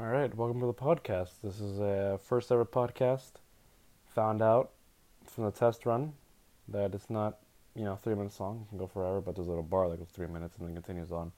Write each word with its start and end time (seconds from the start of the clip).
All 0.00 0.06
right, 0.06 0.34
welcome 0.34 0.60
to 0.60 0.66
the 0.66 0.72
podcast. 0.72 1.42
This 1.44 1.60
is 1.60 1.78
a 1.78 2.18
first 2.22 2.50
ever 2.50 2.64
podcast. 2.64 3.32
Found 4.14 4.40
out 4.40 4.70
from 5.26 5.44
the 5.44 5.50
test 5.50 5.84
run 5.84 6.14
that 6.68 6.94
it's 6.94 7.10
not, 7.10 7.40
you 7.74 7.84
know, 7.84 7.96
three 7.96 8.14
minutes 8.14 8.40
long. 8.40 8.62
It 8.64 8.68
can 8.70 8.78
go 8.78 8.86
forever, 8.86 9.20
but 9.20 9.34
there's 9.34 9.46
a 9.46 9.50
little 9.50 9.62
bar 9.62 9.90
that 9.90 9.98
goes 9.98 10.08
three 10.08 10.26
minutes 10.26 10.56
and 10.56 10.66
then 10.66 10.74
continues 10.74 11.12
on. 11.12 11.32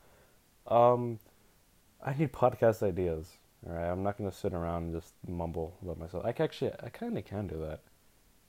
Um, 0.68 1.18
I 2.06 2.14
need 2.14 2.32
podcast 2.32 2.84
ideas. 2.84 3.32
All 3.66 3.74
right, 3.74 3.90
I'm 3.90 4.04
not 4.04 4.16
gonna 4.16 4.30
sit 4.30 4.54
around 4.54 4.84
and 4.84 4.94
just 4.94 5.14
mumble 5.26 5.76
about 5.82 5.98
myself. 5.98 6.24
I 6.24 6.30
can 6.30 6.44
actually, 6.44 6.70
I 6.84 6.88
kind 6.88 7.18
of 7.18 7.24
can 7.24 7.48
do 7.48 7.58
that. 7.66 7.80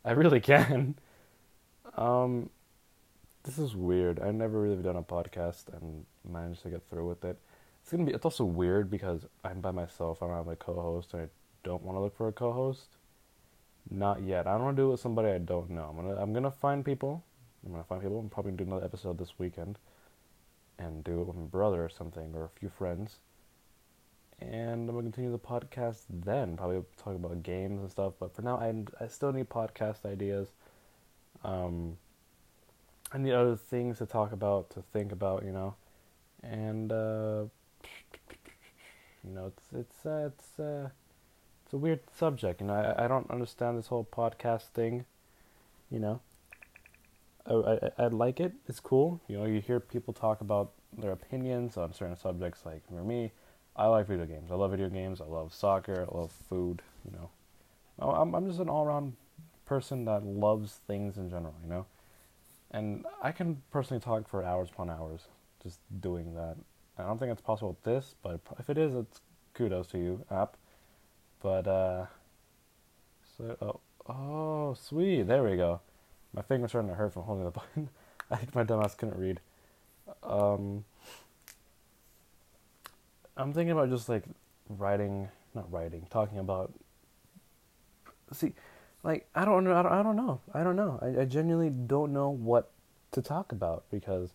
I 0.05 0.11
really 0.11 0.39
can. 0.51 0.93
Um, 1.97 2.51
this 3.45 3.57
is 3.57 3.75
weird. 3.75 4.19
I've 4.19 4.35
never 4.35 4.61
really 4.61 4.83
done 4.83 4.95
a 4.95 5.01
podcast 5.01 5.75
and 5.75 6.05
managed 6.23 6.61
to 6.61 6.69
get 6.69 6.87
through 6.87 7.07
with 7.07 7.25
it. 7.25 7.39
It's 7.83 7.91
gonna 7.91 8.05
be. 8.05 8.13
It's 8.13 8.25
also 8.25 8.45
weird 8.45 8.89
because 8.89 9.25
I'm 9.43 9.59
by 9.61 9.71
myself. 9.71 10.23
I 10.23 10.27
don't 10.27 10.37
have 10.37 10.47
a 10.47 10.55
co-host, 10.55 11.13
and 11.13 11.23
I 11.23 11.27
don't 11.63 11.83
want 11.83 11.97
to 11.97 12.01
look 12.01 12.15
for 12.15 12.29
a 12.29 12.31
co-host. 12.31 12.87
Not 13.89 14.21
yet. 14.23 14.47
I 14.47 14.53
don't 14.53 14.63
want 14.63 14.77
to 14.77 14.81
do 14.81 14.87
it 14.87 14.91
with 14.91 15.01
somebody 15.01 15.29
I 15.29 15.37
don't 15.37 15.69
know. 15.69 15.83
I'm 15.89 15.95
gonna. 15.97 16.15
I'm 16.15 16.33
gonna 16.33 16.49
find 16.51 16.85
people. 16.85 17.23
I'm 17.65 17.71
gonna 17.73 17.83
find 17.83 18.01
people. 18.01 18.19
I'm 18.19 18.29
probably 18.29 18.53
gonna 18.53 18.63
do 18.63 18.71
another 18.71 18.85
episode 18.85 19.17
this 19.17 19.37
weekend, 19.37 19.77
and 20.79 21.03
do 21.03 21.21
it 21.21 21.27
with 21.27 21.35
my 21.35 21.43
brother 21.43 21.83
or 21.83 21.89
something 21.89 22.33
or 22.33 22.45
a 22.45 22.59
few 22.59 22.69
friends. 22.69 23.19
And 24.39 24.89
I'm 24.89 24.95
gonna 24.95 25.03
continue 25.03 25.31
the 25.31 25.39
podcast 25.39 26.03
then. 26.09 26.55
Probably 26.57 26.83
talk 26.97 27.15
about 27.15 27.43
games 27.43 27.81
and 27.81 27.91
stuff. 27.91 28.13
But 28.19 28.33
for 28.33 28.41
now, 28.41 28.57
I 28.57 28.73
I 29.03 29.07
still 29.07 29.33
need 29.33 29.49
podcast 29.49 30.05
ideas. 30.05 30.47
Um. 31.43 31.97
I 33.11 33.19
need 33.19 33.33
other 33.33 33.55
things 33.55 33.99
to 33.99 34.07
talk 34.07 34.31
about, 34.31 34.71
to 34.71 34.81
think 34.81 35.11
about, 35.11 35.43
you 35.45 35.51
know, 35.51 35.75
and 36.41 36.91
uh, 36.91 37.43
you 39.23 39.33
know, 39.33 39.47
it's 39.47 39.63
it's 39.73 40.05
uh, 40.05 40.29
it's 40.33 40.59
uh, 40.59 40.89
it's 41.63 41.73
a 41.73 41.77
weird 41.77 42.01
subject. 42.15 42.61
You 42.61 42.67
know, 42.67 42.73
I 42.73 43.05
I 43.05 43.07
don't 43.07 43.29
understand 43.31 43.77
this 43.77 43.87
whole 43.87 44.07
podcast 44.11 44.63
thing. 44.73 45.05
You 45.89 45.99
know, 45.99 46.21
I 47.47 47.53
I, 47.53 48.03
I 48.05 48.07
like 48.07 48.39
it. 48.39 48.53
It's 48.67 48.79
cool. 48.79 49.21
You 49.27 49.37
know, 49.37 49.45
you 49.45 49.61
hear 49.61 49.79
people 49.79 50.13
talk 50.13 50.41
about 50.41 50.71
their 50.97 51.11
opinions 51.11 51.77
on 51.77 51.93
certain 51.93 52.17
subjects. 52.17 52.65
Like 52.65 52.85
for 52.87 53.03
me, 53.03 53.31
I 53.75 53.87
like 53.87 54.07
video 54.07 54.25
games. 54.25 54.51
I 54.51 54.55
love 54.55 54.71
video 54.71 54.89
games. 54.89 55.21
I 55.21 55.25
love 55.25 55.53
soccer. 55.53 56.07
I 56.09 56.17
love 56.17 56.31
food. 56.49 56.81
You 57.05 57.17
know, 57.17 57.29
I'm 57.99 58.33
I'm 58.35 58.47
just 58.47 58.59
an 58.59 58.69
all 58.69 58.85
around 58.85 59.13
person 59.65 60.05
that 60.05 60.25
loves 60.25 60.79
things 60.87 61.17
in 61.17 61.29
general. 61.29 61.55
You 61.63 61.69
know, 61.69 61.85
and 62.71 63.05
I 63.21 63.31
can 63.31 63.61
personally 63.71 64.01
talk 64.01 64.27
for 64.27 64.43
hours 64.43 64.69
upon 64.69 64.89
hours 64.89 65.21
just 65.61 65.79
doing 66.01 66.35
that. 66.35 66.57
I 66.97 67.03
don't 67.03 67.17
think 67.17 67.31
it's 67.31 67.41
possible 67.41 67.69
with 67.69 67.83
this, 67.83 68.15
but 68.21 68.39
if 68.59 68.69
it 68.69 68.77
is, 68.77 68.93
it's 68.93 69.19
kudos 69.53 69.87
to 69.87 69.97
you, 69.97 70.25
app. 70.29 70.57
But 71.41 71.67
uh, 71.67 72.05
so 73.37 73.57
oh, 73.61 74.11
oh 74.11 74.73
sweet, 74.75 75.23
there 75.23 75.43
we 75.43 75.57
go. 75.57 75.81
My 76.33 76.41
finger's 76.41 76.71
starting 76.71 76.89
to 76.89 76.95
hurt 76.95 77.13
from 77.13 77.23
holding 77.23 77.45
the 77.45 77.51
button. 77.51 77.89
I 78.29 78.37
think 78.37 78.55
my 78.55 78.63
dumbass 78.63 78.97
couldn't 78.97 79.17
read. 79.17 79.39
Um, 80.23 80.85
I'm 83.35 83.53
thinking 83.53 83.71
about 83.71 83.89
just 83.89 84.07
like 84.07 84.23
writing, 84.69 85.29
not 85.55 85.71
writing, 85.71 86.05
talking 86.11 86.37
about. 86.37 86.73
See, 88.31 88.53
like 89.03 89.27
I 89.33 89.45
don't 89.45 89.63
know, 89.63 89.75
I 89.75 89.81
don't, 89.81 89.91
I 89.91 90.03
don't 90.03 90.15
know, 90.15 90.41
I 90.53 90.63
don't 90.63 90.75
know. 90.75 90.99
I, 91.01 91.21
I 91.21 91.25
genuinely 91.25 91.71
don't 91.71 92.13
know 92.13 92.29
what 92.29 92.71
to 93.11 93.21
talk 93.21 93.51
about 93.51 93.83
because, 93.89 94.33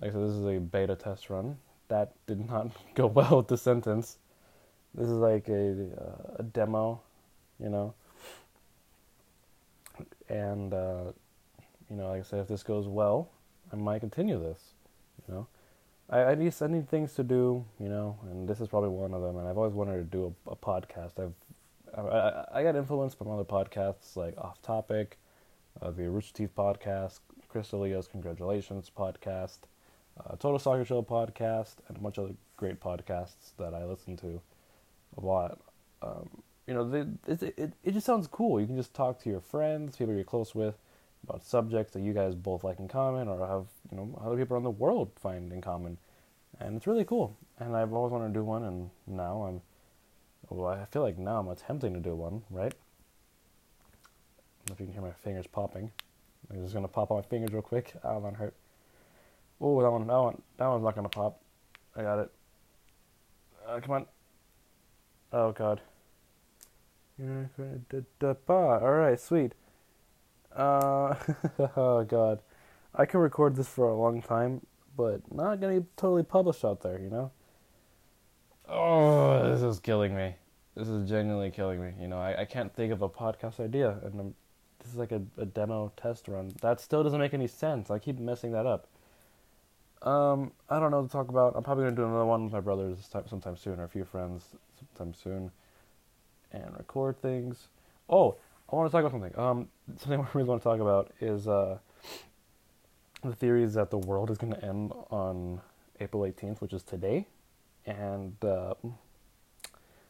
like 0.00 0.10
I 0.10 0.14
said, 0.14 0.22
this 0.22 0.30
is 0.30 0.46
a 0.46 0.60
beta 0.60 0.94
test 0.94 1.28
run 1.28 1.58
that 1.88 2.12
did 2.26 2.48
not 2.48 2.70
go 2.94 3.06
well 3.06 3.38
with 3.38 3.48
the 3.48 3.56
sentence. 3.56 4.18
This 4.94 5.08
is 5.08 5.18
like 5.18 5.48
a 5.48 5.88
uh, 6.00 6.36
a 6.36 6.42
demo, 6.42 7.00
you 7.62 7.68
know. 7.68 7.94
And 10.28 10.72
uh, 10.72 11.12
you 11.90 11.96
know, 11.96 12.08
like 12.08 12.20
I 12.20 12.22
said, 12.22 12.40
if 12.40 12.48
this 12.48 12.62
goes 12.62 12.86
well, 12.86 13.28
I 13.72 13.76
might 13.76 14.00
continue 14.00 14.40
this. 14.40 14.74
You 15.26 15.34
know, 15.34 15.46
I, 16.08 16.24
I 16.24 16.34
need 16.34 16.54
I 16.60 16.66
need 16.66 16.88
things 16.88 17.14
to 17.14 17.22
do. 17.22 17.64
You 17.78 17.88
know, 17.88 18.18
and 18.30 18.48
this 18.48 18.60
is 18.60 18.68
probably 18.68 18.90
one 18.90 19.12
of 19.14 19.22
them. 19.22 19.36
And 19.36 19.46
I've 19.46 19.58
always 19.58 19.74
wanted 19.74 19.96
to 19.96 20.04
do 20.04 20.34
a, 20.46 20.52
a 20.52 20.56
podcast. 20.56 21.18
I've 21.22 21.34
I, 21.96 22.44
I 22.52 22.62
got 22.62 22.76
influenced 22.76 23.18
by 23.18 23.30
other 23.30 23.44
podcasts 23.44 24.16
like 24.16 24.36
Off 24.38 24.60
Topic, 24.62 25.18
uh, 25.80 25.90
the 25.90 26.08
Rooster 26.08 26.32
Teeth 26.34 26.54
podcast, 26.56 27.20
Chris 27.48 27.70
D'Elia's 27.70 28.08
Congratulations 28.08 28.90
podcast, 28.96 29.58
uh, 30.24 30.36
Total 30.36 30.58
Soccer 30.58 30.84
Show 30.84 31.02
podcast, 31.02 31.76
and 31.88 31.96
a 31.96 32.00
bunch 32.00 32.18
of 32.18 32.24
other 32.24 32.34
great 32.56 32.80
podcasts 32.80 33.52
that 33.58 33.74
I 33.74 33.84
listen 33.84 34.16
to 34.18 34.40
a 35.16 35.24
lot. 35.24 35.58
Um, 36.02 36.28
you 36.66 36.74
know, 36.74 36.88
they, 36.88 37.00
it, 37.26 37.42
it, 37.56 37.72
it 37.82 37.92
just 37.92 38.06
sounds 38.06 38.26
cool. 38.26 38.60
You 38.60 38.66
can 38.66 38.76
just 38.76 38.94
talk 38.94 39.22
to 39.22 39.30
your 39.30 39.40
friends, 39.40 39.96
people 39.96 40.14
you're 40.14 40.24
close 40.24 40.54
with, 40.54 40.76
about 41.24 41.44
subjects 41.44 41.92
that 41.94 42.00
you 42.00 42.12
guys 42.12 42.34
both 42.34 42.62
like 42.64 42.78
in 42.78 42.88
common 42.88 43.28
or 43.28 43.46
have, 43.46 43.66
you 43.90 43.96
know, 43.96 44.20
other 44.24 44.36
people 44.36 44.54
around 44.54 44.64
the 44.64 44.70
world 44.70 45.10
find 45.20 45.52
in 45.52 45.60
common. 45.60 45.98
And 46.60 46.76
it's 46.76 46.86
really 46.86 47.04
cool. 47.04 47.36
And 47.58 47.74
I've 47.76 47.92
always 47.92 48.12
wanted 48.12 48.28
to 48.28 48.34
do 48.34 48.44
one, 48.44 48.64
and 48.64 48.90
now 49.06 49.42
I'm, 49.42 49.60
well, 50.50 50.68
I 50.68 50.84
feel 50.86 51.02
like 51.02 51.18
now 51.18 51.40
I'm 51.40 51.48
attempting 51.48 51.94
to 51.94 52.00
do 52.00 52.14
one, 52.14 52.42
right? 52.50 52.74
if 54.72 54.80
you 54.80 54.86
can 54.86 54.92
hear 54.92 55.02
my 55.02 55.12
fingers 55.12 55.46
popping. 55.46 55.90
I'm 56.50 56.62
just 56.62 56.74
gonna 56.74 56.88
pop 56.88 57.10
on 57.10 57.18
my 57.18 57.22
fingers 57.22 57.52
real 57.52 57.62
quick. 57.62 57.94
Oh, 58.04 58.20
that 58.20 58.34
hurt. 58.34 58.54
Oh, 59.60 59.82
that 59.82 59.90
one, 59.90 60.06
that 60.06 60.16
one, 60.16 60.42
that 60.56 60.66
one's 60.66 60.84
not 60.84 60.94
gonna 60.94 61.08
pop. 61.08 61.40
I 61.96 62.02
got 62.02 62.18
it. 62.20 62.30
Uh, 63.66 63.80
come 63.80 63.90
on. 63.92 64.06
Oh 65.32 65.52
God. 65.52 65.80
All 68.82 68.92
right, 68.92 69.18
sweet. 69.18 69.52
Uh, 70.54 71.14
oh 71.76 72.04
God, 72.04 72.40
I 72.94 73.04
can 73.06 73.20
record 73.20 73.56
this 73.56 73.68
for 73.68 73.88
a 73.88 73.96
long 73.96 74.22
time, 74.22 74.64
but 74.96 75.20
not 75.32 75.60
gonna 75.60 75.80
be 75.80 75.86
totally 75.96 76.22
published 76.22 76.64
out 76.64 76.82
there, 76.82 76.98
you 76.98 77.10
know. 77.10 77.32
Oh, 78.68 79.50
this 79.50 79.62
is 79.62 79.80
killing 79.80 80.14
me. 80.14 80.36
This 80.76 80.88
is 80.88 81.08
genuinely 81.08 81.50
killing 81.50 81.80
me. 81.80 81.92
You 82.00 82.06
know, 82.06 82.18
I, 82.18 82.42
I 82.42 82.44
can't 82.44 82.72
think 82.74 82.92
of 82.92 83.02
a 83.02 83.08
podcast 83.08 83.58
idea, 83.58 83.98
and 84.04 84.20
I'm 84.20 84.34
this 84.78 84.92
is 84.92 84.98
like 84.98 85.12
a, 85.12 85.22
a 85.36 85.44
demo 85.44 85.92
test 85.96 86.28
run. 86.28 86.52
That 86.62 86.80
still 86.80 87.02
doesn't 87.02 87.18
make 87.18 87.34
any 87.34 87.48
sense. 87.48 87.90
I 87.90 87.98
keep 87.98 88.18
messing 88.18 88.52
that 88.52 88.66
up. 88.66 88.86
Um, 90.02 90.52
I 90.70 90.78
don't 90.78 90.90
know 90.90 91.02
to 91.02 91.08
talk 91.08 91.28
about. 91.28 91.54
I'm 91.56 91.62
probably 91.62 91.84
gonna 91.84 91.96
do 91.96 92.04
another 92.04 92.24
one 92.24 92.44
with 92.44 92.52
my 92.52 92.60
brothers 92.60 93.08
sometime 93.28 93.56
soon, 93.56 93.80
or 93.80 93.84
a 93.84 93.88
few 93.88 94.04
friends 94.04 94.44
sometime 94.78 95.14
soon, 95.14 95.50
and 96.52 96.76
record 96.76 97.20
things. 97.20 97.68
Oh, 98.08 98.36
I 98.70 98.76
want 98.76 98.90
to 98.90 98.92
talk 98.92 99.00
about 99.00 99.12
something. 99.12 99.38
Um, 99.38 99.68
something 99.96 100.20
I 100.24 100.26
really 100.34 100.48
want 100.48 100.62
to 100.62 100.64
talk 100.64 100.80
about 100.80 101.12
is 101.20 101.48
uh, 101.48 101.78
the 103.24 103.34
theory 103.34 103.64
is 103.64 103.74
that 103.74 103.90
the 103.90 103.98
world 103.98 104.30
is 104.30 104.38
to 104.38 104.64
end 104.64 104.92
on 105.10 105.60
April 106.00 106.22
18th, 106.22 106.60
which 106.60 106.72
is 106.72 106.82
today, 106.84 107.26
and 107.84 108.36
uh, 108.44 108.74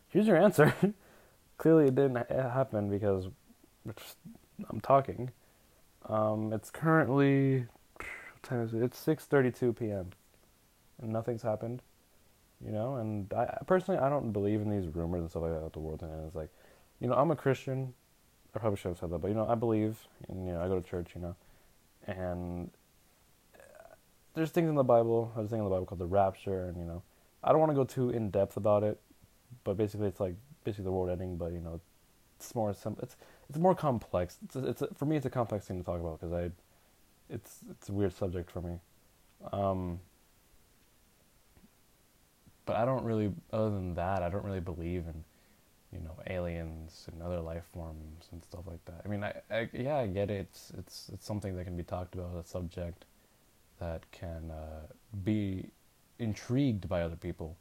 here's 0.09 0.27
your 0.27 0.37
answer. 0.37 0.75
Clearly, 1.59 1.87
it 1.87 1.95
didn't 1.95 2.31
happen 2.31 2.91
because 2.91 3.29
I'm 4.69 4.81
talking. 4.81 5.31
Um, 6.09 6.53
it's 6.53 6.71
currently 6.71 7.67
what 8.41 8.49
time 8.49 8.63
is 8.63 8.75
it? 8.75 8.83
It's 8.83 9.05
6:32 9.05 9.77
p.m. 9.77 10.11
and 11.01 11.13
nothing's 11.13 11.43
happened. 11.43 11.83
You 12.65 12.73
know, 12.73 12.97
and 12.97 13.33
I 13.33 13.59
personally 13.67 14.01
I 14.01 14.09
don't 14.09 14.33
believe 14.33 14.61
in 14.61 14.71
these 14.71 14.93
rumors 14.95 15.21
and 15.21 15.31
stuff 15.31 15.43
like 15.43 15.53
that. 15.53 15.73
The 15.73 15.79
world 15.79 16.03
and 16.03 16.27
it's 16.27 16.35
like, 16.35 16.51
you 17.01 17.09
know, 17.09 17.15
I'm 17.15 17.31
a 17.31 17.37
Christian. 17.37 17.95
I 18.55 18.59
probably 18.59 18.77
should 18.77 18.89
have 18.89 18.99
said 18.99 19.11
that, 19.11 19.19
but 19.19 19.29
you 19.29 19.35
know, 19.35 19.47
I 19.47 19.55
believe, 19.55 19.99
and 20.29 20.47
you 20.47 20.53
know, 20.53 20.63
I 20.63 20.69
go 20.69 20.81
to 20.81 20.89
church. 20.89 21.11
You 21.15 21.21
know, 21.21 21.37
and 22.07 22.71
uh, 23.55 23.95
there's 24.35 24.51
things 24.51 24.69
in 24.69 24.75
the 24.75 24.83
Bible. 24.83 25.33
There's 25.37 25.47
a 25.47 25.51
thing 25.51 25.59
in 25.59 25.65
the 25.65 25.71
Bible 25.71 25.87
called 25.87 26.01
the 26.01 26.07
rapture, 26.07 26.67
and 26.67 26.77
you 26.79 26.85
know, 26.85 27.03
I 27.45 27.51
don't 27.51 27.61
want 27.61 27.71
to 27.71 27.77
go 27.77 27.85
too 27.85 28.11
in 28.11 28.31
depth 28.31 28.57
about 28.57 28.83
it, 28.83 28.99
but 29.65 29.77
basically, 29.77 30.09
it's 30.09 30.21
like 30.21 30.35
basically 30.65 30.85
the 30.85 30.93
world 30.93 31.11
ending. 31.11 31.37
But 31.37 31.53
you 31.53 31.61
know, 31.61 31.81
it's 32.37 32.55
more. 32.55 32.71
It's 32.71 32.85
it's 33.49 33.59
more 33.59 33.75
complex. 33.75 34.39
It's 34.45 34.57
it's 34.57 34.83
for 34.97 35.05
me, 35.05 35.17
it's 35.17 35.27
a 35.27 35.31
complex 35.31 35.67
thing 35.67 35.79
to 35.79 35.85
talk 35.85 36.01
about 36.01 36.21
because 36.21 36.33
I, 36.33 36.51
it's 37.31 37.61
it's 37.71 37.89
a 37.89 37.93
weird 37.93 38.13
subject 38.13 38.51
for 38.51 38.61
me. 38.61 38.79
Um, 39.53 40.01
but 42.69 42.77
I 42.77 42.85
don't 42.85 43.05
really, 43.05 43.33
other 43.51 43.71
than 43.71 43.95
that, 43.95 44.23
I 44.23 44.29
don't 44.29 44.45
really 44.45 44.61
believe 44.61 45.05
in, 45.07 45.25
you 45.91 46.01
know, 46.05 46.15
aliens 46.29 47.07
and 47.11 47.23
other 47.23 47.41
life 47.41 47.65
forms 47.73 48.27
and 48.31 48.45
stuff 48.45 48.67
like 48.67 48.85
that. 48.85 49.01
I 49.05 49.09
mean, 49.09 49.25
I, 49.25 49.33
I 49.51 49.69
yeah, 49.73 49.97
I 49.97 50.07
get 50.07 50.31
it. 50.31 50.41
It's 50.41 50.73
it's 50.77 51.11
it's 51.15 51.27
something 51.27 51.57
that 51.57 51.65
can 51.65 51.77
be 51.77 51.83
talked 51.83 52.15
about, 52.15 52.37
a 52.37 52.47
subject 52.47 53.07
that 53.81 54.03
can 54.13 54.51
uh, 54.51 54.87
be 55.25 55.71
intrigued 56.19 56.89
by 56.89 57.01
other 57.03 57.17
people. 57.17 57.57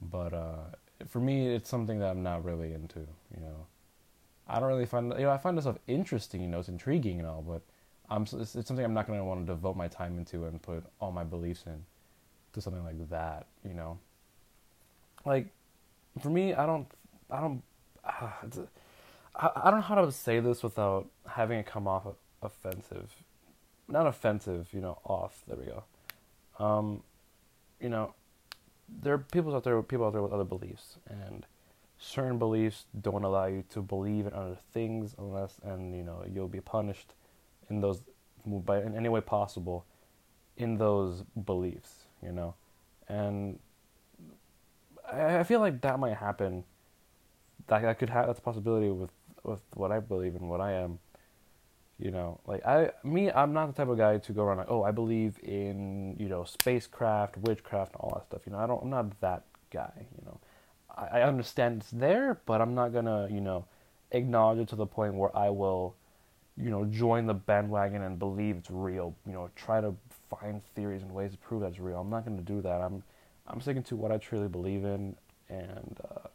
But 0.00 0.32
uh, 0.32 0.64
for 1.06 1.20
me, 1.20 1.54
it's 1.54 1.68
something 1.68 2.00
that 2.00 2.10
I'm 2.10 2.22
not 2.24 2.44
really 2.44 2.72
into. 2.72 3.00
You 3.32 3.40
know, 3.40 3.66
I 4.48 4.58
don't 4.58 4.68
really 4.68 4.86
find 4.86 5.12
you 5.16 5.26
know 5.26 5.30
I 5.30 5.38
find 5.38 5.60
stuff 5.60 5.78
interesting. 5.86 6.40
You 6.40 6.48
know, 6.48 6.58
it's 6.58 6.68
intriguing 6.68 7.20
and 7.20 7.28
all, 7.28 7.42
but 7.42 7.62
I'm 8.10 8.22
it's, 8.22 8.54
it's 8.54 8.68
something 8.68 8.84
I'm 8.84 8.94
not 8.94 9.06
going 9.06 9.18
to 9.18 9.24
want 9.24 9.46
to 9.46 9.52
devote 9.52 9.76
my 9.76 9.88
time 9.88 10.18
into 10.18 10.46
and 10.46 10.60
put 10.60 10.84
all 11.00 11.12
my 11.12 11.24
beliefs 11.24 11.64
in 11.66 11.84
to 12.54 12.60
something 12.60 12.84
like 12.84 13.10
that. 13.10 13.46
You 13.66 13.74
know, 13.74 13.98
like 15.24 15.48
for 16.20 16.30
me, 16.30 16.54
I 16.54 16.66
don't, 16.66 16.86
I 17.30 17.40
don't, 17.40 17.62
uh, 18.04 18.30
I 19.34 19.70
don't 19.70 19.80
know 19.80 19.86
how 19.86 20.04
to 20.04 20.12
say 20.12 20.40
this 20.40 20.62
without 20.62 21.06
having 21.26 21.58
it 21.58 21.66
come 21.66 21.86
off 21.86 22.06
offensive, 22.42 23.10
not 23.88 24.06
offensive, 24.06 24.68
you 24.72 24.80
know, 24.80 24.98
off. 25.04 25.42
There 25.46 25.56
we 25.56 25.66
go. 25.66 25.84
Um, 26.64 27.02
you 27.80 27.88
know, 27.88 28.14
there 28.88 29.14
are 29.14 29.18
people 29.18 29.54
out 29.54 29.64
there, 29.64 29.80
people 29.82 30.06
out 30.06 30.12
there 30.12 30.22
with 30.22 30.32
other 30.32 30.44
beliefs, 30.44 30.96
and 31.08 31.46
certain 31.98 32.38
beliefs 32.38 32.86
don't 33.00 33.24
allow 33.24 33.46
you 33.46 33.64
to 33.70 33.82
believe 33.82 34.26
in 34.26 34.32
other 34.32 34.56
things 34.72 35.14
unless, 35.18 35.56
and 35.62 35.94
you 35.94 36.02
know, 36.02 36.24
you'll 36.32 36.48
be 36.48 36.60
punished 36.60 37.12
in 37.70 37.80
those 37.80 38.02
by 38.46 38.80
in 38.80 38.96
any 38.96 39.08
way 39.08 39.20
possible 39.20 39.84
in 40.56 40.76
those 40.78 41.22
beliefs, 41.44 42.06
you 42.22 42.32
know, 42.32 42.54
and 43.08 43.58
I, 45.10 45.38
I 45.38 45.42
feel 45.44 45.60
like 45.60 45.80
that 45.82 45.98
might 45.98 46.16
happen. 46.16 46.64
That 47.68 47.82
that 47.82 47.98
could 47.98 48.10
have 48.10 48.26
that's 48.26 48.38
a 48.38 48.42
possibility 48.42 48.90
with 48.90 49.10
with 49.42 49.62
what 49.74 49.92
I 49.92 50.00
believe 50.00 50.34
and 50.34 50.48
what 50.48 50.60
I 50.60 50.72
am. 50.72 50.98
You 51.98 52.12
know, 52.12 52.40
like 52.46 52.64
I, 52.64 52.90
me, 53.02 53.30
I'm 53.30 53.52
not 53.52 53.66
the 53.66 53.72
type 53.72 53.88
of 53.88 53.98
guy 53.98 54.18
to 54.18 54.32
go 54.32 54.44
around 54.44 54.58
like, 54.58 54.70
oh, 54.70 54.84
I 54.84 54.92
believe 54.92 55.38
in 55.42 56.16
you 56.18 56.28
know 56.28 56.44
spacecraft, 56.44 57.36
witchcraft, 57.38 57.92
and 57.94 58.00
all 58.00 58.12
that 58.14 58.26
stuff. 58.26 58.42
You 58.46 58.52
know, 58.52 58.58
I 58.58 58.66
don't, 58.66 58.82
I'm 58.82 58.90
not 58.90 59.20
that 59.20 59.44
guy. 59.70 59.92
You 60.16 60.24
know, 60.24 60.40
I, 60.96 61.20
I 61.20 61.22
understand 61.22 61.82
it's 61.82 61.90
there, 61.90 62.40
but 62.46 62.60
I'm 62.60 62.74
not 62.74 62.92
gonna, 62.92 63.28
you 63.30 63.40
know, 63.40 63.64
acknowledge 64.12 64.58
it 64.58 64.68
to 64.68 64.76
the 64.76 64.86
point 64.86 65.14
where 65.14 65.36
I 65.36 65.50
will, 65.50 65.96
you 66.60 66.70
know, 66.70 66.84
join 66.84 67.26
the 67.26 67.34
bandwagon 67.34 68.02
and 68.02 68.18
believe 68.18 68.56
it's 68.56 68.70
real. 68.70 69.14
You 69.26 69.32
know, 69.32 69.50
try 69.54 69.80
to 69.80 69.94
find 70.28 70.62
theories 70.74 71.02
and 71.02 71.12
ways 71.12 71.32
to 71.32 71.38
prove 71.38 71.62
that's 71.62 71.78
real. 71.78 72.00
I'm 72.00 72.10
not 72.10 72.24
gonna 72.24 72.42
do 72.42 72.60
that. 72.62 72.80
I'm, 72.80 73.02
I'm 73.46 73.60
sticking 73.60 73.82
to 73.84 73.96
what 73.96 74.12
I 74.12 74.18
truly 74.18 74.48
believe 74.48 74.84
in, 74.84 75.16
and 75.48 76.00
uh, 76.10 76.28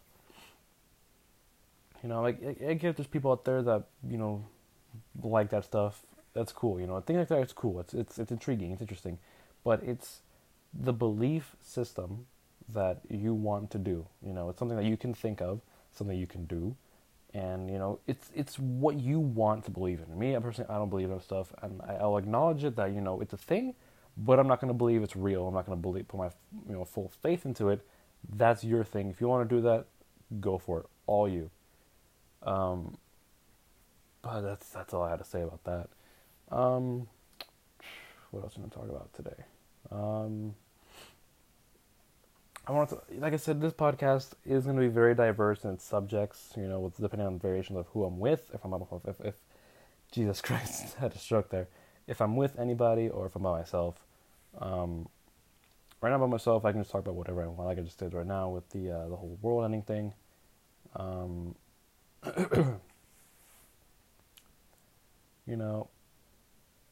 you 2.01 2.09
know, 2.09 2.21
like 2.21 2.39
I, 2.43 2.69
I 2.69 2.73
get 2.75 2.95
there's 2.97 3.07
people 3.07 3.31
out 3.31 3.45
there 3.45 3.61
that 3.63 3.83
you 4.09 4.17
know 4.17 4.45
like 5.21 5.49
that 5.49 5.65
stuff. 5.65 6.01
That's 6.33 6.51
cool, 6.51 6.79
you 6.79 6.87
know. 6.87 6.99
Things 7.01 7.19
like 7.19 7.27
that, 7.27 7.41
it's 7.41 7.53
cool. 7.53 7.79
It's 7.79 7.93
it's 7.93 8.17
it's 8.17 8.31
intriguing. 8.31 8.71
It's 8.71 8.81
interesting, 8.81 9.19
but 9.63 9.83
it's 9.83 10.21
the 10.73 10.93
belief 10.93 11.55
system 11.61 12.25
that 12.69 13.01
you 13.09 13.33
want 13.33 13.69
to 13.71 13.77
do. 13.77 14.07
You 14.25 14.33
know, 14.33 14.49
it's 14.49 14.59
something 14.59 14.77
that 14.77 14.85
you 14.85 14.97
can 14.97 15.13
think 15.13 15.41
of, 15.41 15.61
something 15.91 16.17
you 16.17 16.27
can 16.27 16.45
do, 16.45 16.75
and 17.33 17.69
you 17.69 17.79
know, 17.79 17.99
it's 18.07 18.29
it's 18.35 18.59
what 18.59 18.99
you 18.99 19.19
want 19.19 19.65
to 19.65 19.71
believe 19.71 20.01
in. 20.07 20.17
Me, 20.17 20.37
personally, 20.39 20.69
I 20.69 20.77
don't 20.77 20.89
believe 20.89 21.09
in 21.09 21.19
stuff, 21.19 21.51
and 21.61 21.81
I, 21.81 22.05
will 22.05 22.17
acknowledge 22.17 22.63
it 22.63 22.75
that 22.75 22.93
you 22.93 23.01
know 23.01 23.21
it's 23.21 23.33
a 23.33 23.37
thing, 23.37 23.75
but 24.17 24.39
I'm 24.39 24.47
not 24.47 24.61
going 24.61 24.69
to 24.69 24.77
believe 24.77 25.01
it's 25.01 25.15
real. 25.15 25.47
I'm 25.47 25.53
not 25.53 25.65
going 25.65 25.77
to 25.77 25.81
believe 25.81 26.07
put 26.07 26.17
my 26.17 26.29
you 26.67 26.73
know 26.73 26.85
full 26.85 27.11
faith 27.21 27.45
into 27.45 27.69
it. 27.69 27.85
That's 28.35 28.63
your 28.63 28.83
thing. 28.83 29.09
If 29.09 29.19
you 29.19 29.27
want 29.27 29.49
to 29.49 29.55
do 29.55 29.61
that, 29.63 29.85
go 30.39 30.57
for 30.57 30.81
it. 30.81 30.85
All 31.07 31.27
you. 31.27 31.49
Um, 32.43 32.97
but 34.21 34.41
that's 34.41 34.69
that's 34.69 34.93
all 34.93 35.03
I 35.03 35.09
had 35.09 35.19
to 35.19 35.25
say 35.25 35.41
about 35.41 35.63
that. 35.63 35.89
Um, 36.55 37.07
what 38.31 38.43
else 38.43 38.53
am 38.55 38.63
I 38.65 38.67
going 38.67 38.69
to 38.69 38.77
talk 38.77 38.89
about 38.89 39.13
today? 39.13 39.43
Um, 39.91 40.55
I 42.65 42.71
want 42.71 42.89
to, 42.89 43.01
like 43.17 43.33
I 43.33 43.37
said, 43.37 43.59
this 43.59 43.73
podcast 43.73 44.33
is 44.45 44.63
going 44.63 44.77
to 44.77 44.81
be 44.81 44.87
very 44.87 45.15
diverse 45.15 45.65
in 45.65 45.71
its 45.71 45.83
subjects. 45.83 46.53
You 46.55 46.63
know, 46.63 46.79
with 46.79 46.97
depending 46.97 47.27
on 47.27 47.37
variations 47.39 47.77
of 47.77 47.87
who 47.87 48.05
I'm 48.05 48.19
with. 48.19 48.51
If 48.53 48.63
I'm 48.63 48.73
if 49.05 49.19
if 49.21 49.35
Jesus 50.11 50.41
Christ 50.47 50.95
had 50.99 51.13
a 51.13 51.17
stroke 51.17 51.49
there, 51.49 51.67
if 52.07 52.21
I'm 52.21 52.35
with 52.37 52.57
anybody 52.57 53.09
or 53.09 53.25
if 53.25 53.35
I'm 53.35 53.43
by 53.43 53.59
myself. 53.59 54.05
Um, 54.59 55.09
right 55.99 56.11
now 56.11 56.19
by 56.19 56.27
myself, 56.27 56.63
I 56.63 56.71
can 56.71 56.81
just 56.81 56.91
talk 56.91 57.01
about 57.01 57.15
whatever 57.15 57.43
I 57.43 57.47
want. 57.47 57.67
Like 57.67 57.79
I 57.79 57.81
just 57.81 57.99
did 57.99 58.13
right 58.13 58.25
now 58.25 58.49
with 58.49 58.69
the 58.69 58.91
uh, 58.91 59.09
the 59.09 59.15
whole 59.15 59.37
world 59.41 59.65
ending 59.65 59.81
thing. 59.81 60.13
Um, 60.95 61.55
you 65.45 65.57
know, 65.57 65.89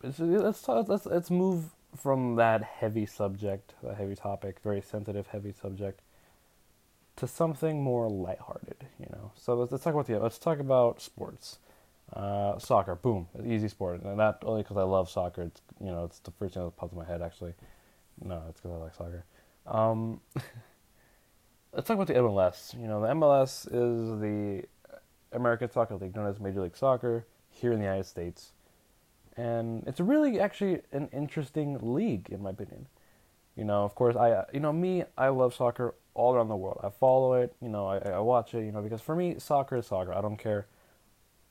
let's 0.03 0.61
talk, 0.61 0.89
let's 0.89 1.05
let's 1.05 1.31
move 1.31 1.65
from 1.95 2.35
that 2.35 2.63
heavy 2.63 3.05
subject, 3.05 3.73
that 3.83 3.97
heavy 3.97 4.15
topic, 4.15 4.59
very 4.63 4.81
sensitive, 4.81 5.27
heavy 5.27 5.53
subject, 5.53 6.01
to 7.17 7.27
something 7.27 7.83
more 7.83 8.09
lighthearted. 8.09 8.85
You 8.99 9.07
know, 9.11 9.31
so 9.35 9.55
let's, 9.55 9.71
let's 9.71 9.83
talk 9.83 9.93
about 9.93 10.07
the 10.07 10.19
let's 10.19 10.39
talk 10.39 10.59
about 10.59 11.01
sports. 11.01 11.59
Uh, 12.13 12.59
soccer, 12.59 12.95
boom, 12.95 13.27
easy 13.45 13.69
sport, 13.69 14.01
and 14.03 14.17
not 14.17 14.43
only 14.45 14.63
because 14.63 14.75
I 14.75 14.83
love 14.83 15.09
soccer. 15.09 15.43
It's 15.43 15.61
you 15.79 15.91
know, 15.91 16.03
it's 16.03 16.19
the 16.19 16.31
first 16.31 16.55
thing 16.55 16.63
that 16.63 16.75
pops 16.75 16.91
in 16.91 16.97
my 16.97 17.05
head. 17.05 17.21
Actually, 17.21 17.53
no, 18.21 18.43
it's 18.49 18.59
because 18.59 18.75
I 18.75 18.83
like 18.83 18.95
soccer. 18.95 19.25
Um, 19.65 20.19
let's 21.73 21.87
talk 21.87 21.95
about 21.95 22.07
the 22.07 22.15
MLS. 22.15 22.79
You 22.79 22.87
know, 22.87 23.01
the 23.01 23.07
MLS 23.07 23.65
is 23.67 24.19
the 24.19 24.65
American 25.31 25.69
Soccer 25.71 25.95
League, 25.95 26.15
known 26.15 26.27
as 26.27 26.39
Major 26.39 26.61
League 26.61 26.75
Soccer 26.75 27.25
here 27.49 27.71
in 27.71 27.79
the 27.79 27.85
United 27.85 28.05
States. 28.05 28.51
And 29.37 29.83
it's 29.87 29.99
really 29.99 30.39
actually 30.39 30.81
an 30.91 31.09
interesting 31.13 31.77
league, 31.81 32.29
in 32.29 32.43
my 32.43 32.49
opinion. 32.49 32.87
You 33.55 33.65
know, 33.65 33.83
of 33.83 33.95
course, 33.95 34.15
I, 34.15 34.31
uh, 34.31 34.45
you 34.53 34.59
know, 34.59 34.73
me, 34.73 35.03
I 35.17 35.29
love 35.29 35.53
soccer 35.53 35.95
all 36.13 36.33
around 36.33 36.49
the 36.49 36.55
world. 36.55 36.79
I 36.83 36.89
follow 36.89 37.33
it, 37.33 37.55
you 37.61 37.69
know, 37.69 37.87
I, 37.87 37.97
I 37.97 38.19
watch 38.19 38.53
it, 38.53 38.65
you 38.65 38.71
know, 38.71 38.81
because 38.81 39.01
for 39.01 39.15
me, 39.15 39.35
soccer 39.39 39.77
is 39.77 39.87
soccer. 39.87 40.13
I 40.13 40.21
don't 40.21 40.37
care. 40.37 40.67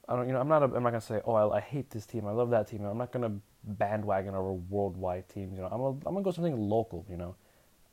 I 0.09 0.17
don't, 0.17 0.27
you 0.27 0.33
know, 0.33 0.41
I'm 0.41 0.49
not, 0.49 0.63
a, 0.63 0.67
I'm 0.67 0.83
not 0.83 0.91
gonna 0.91 1.01
say, 1.01 1.21
oh, 1.25 1.35
I, 1.35 1.59
I 1.59 1.61
hate 1.61 1.91
this 1.91 2.07
team, 2.07 2.27
I 2.27 2.33
love 2.33 2.51
that 2.51 2.69
team. 2.69 2.85
I'm 2.85 2.99
not 2.99 3.13
gonna 3.13 3.33
bandwagon 3.65 4.35
over 4.35 4.53
worldwide 4.53 5.29
teams. 5.29 5.57
You 5.57 5.63
know, 5.63 5.69
I'm, 5.71 5.81
a, 5.81 5.91
I'm 5.91 6.15
gonna 6.15 6.23
go 6.23 6.33
something 6.33 6.59
local. 6.59 7.07
You 7.09 7.17
know, 7.17 7.37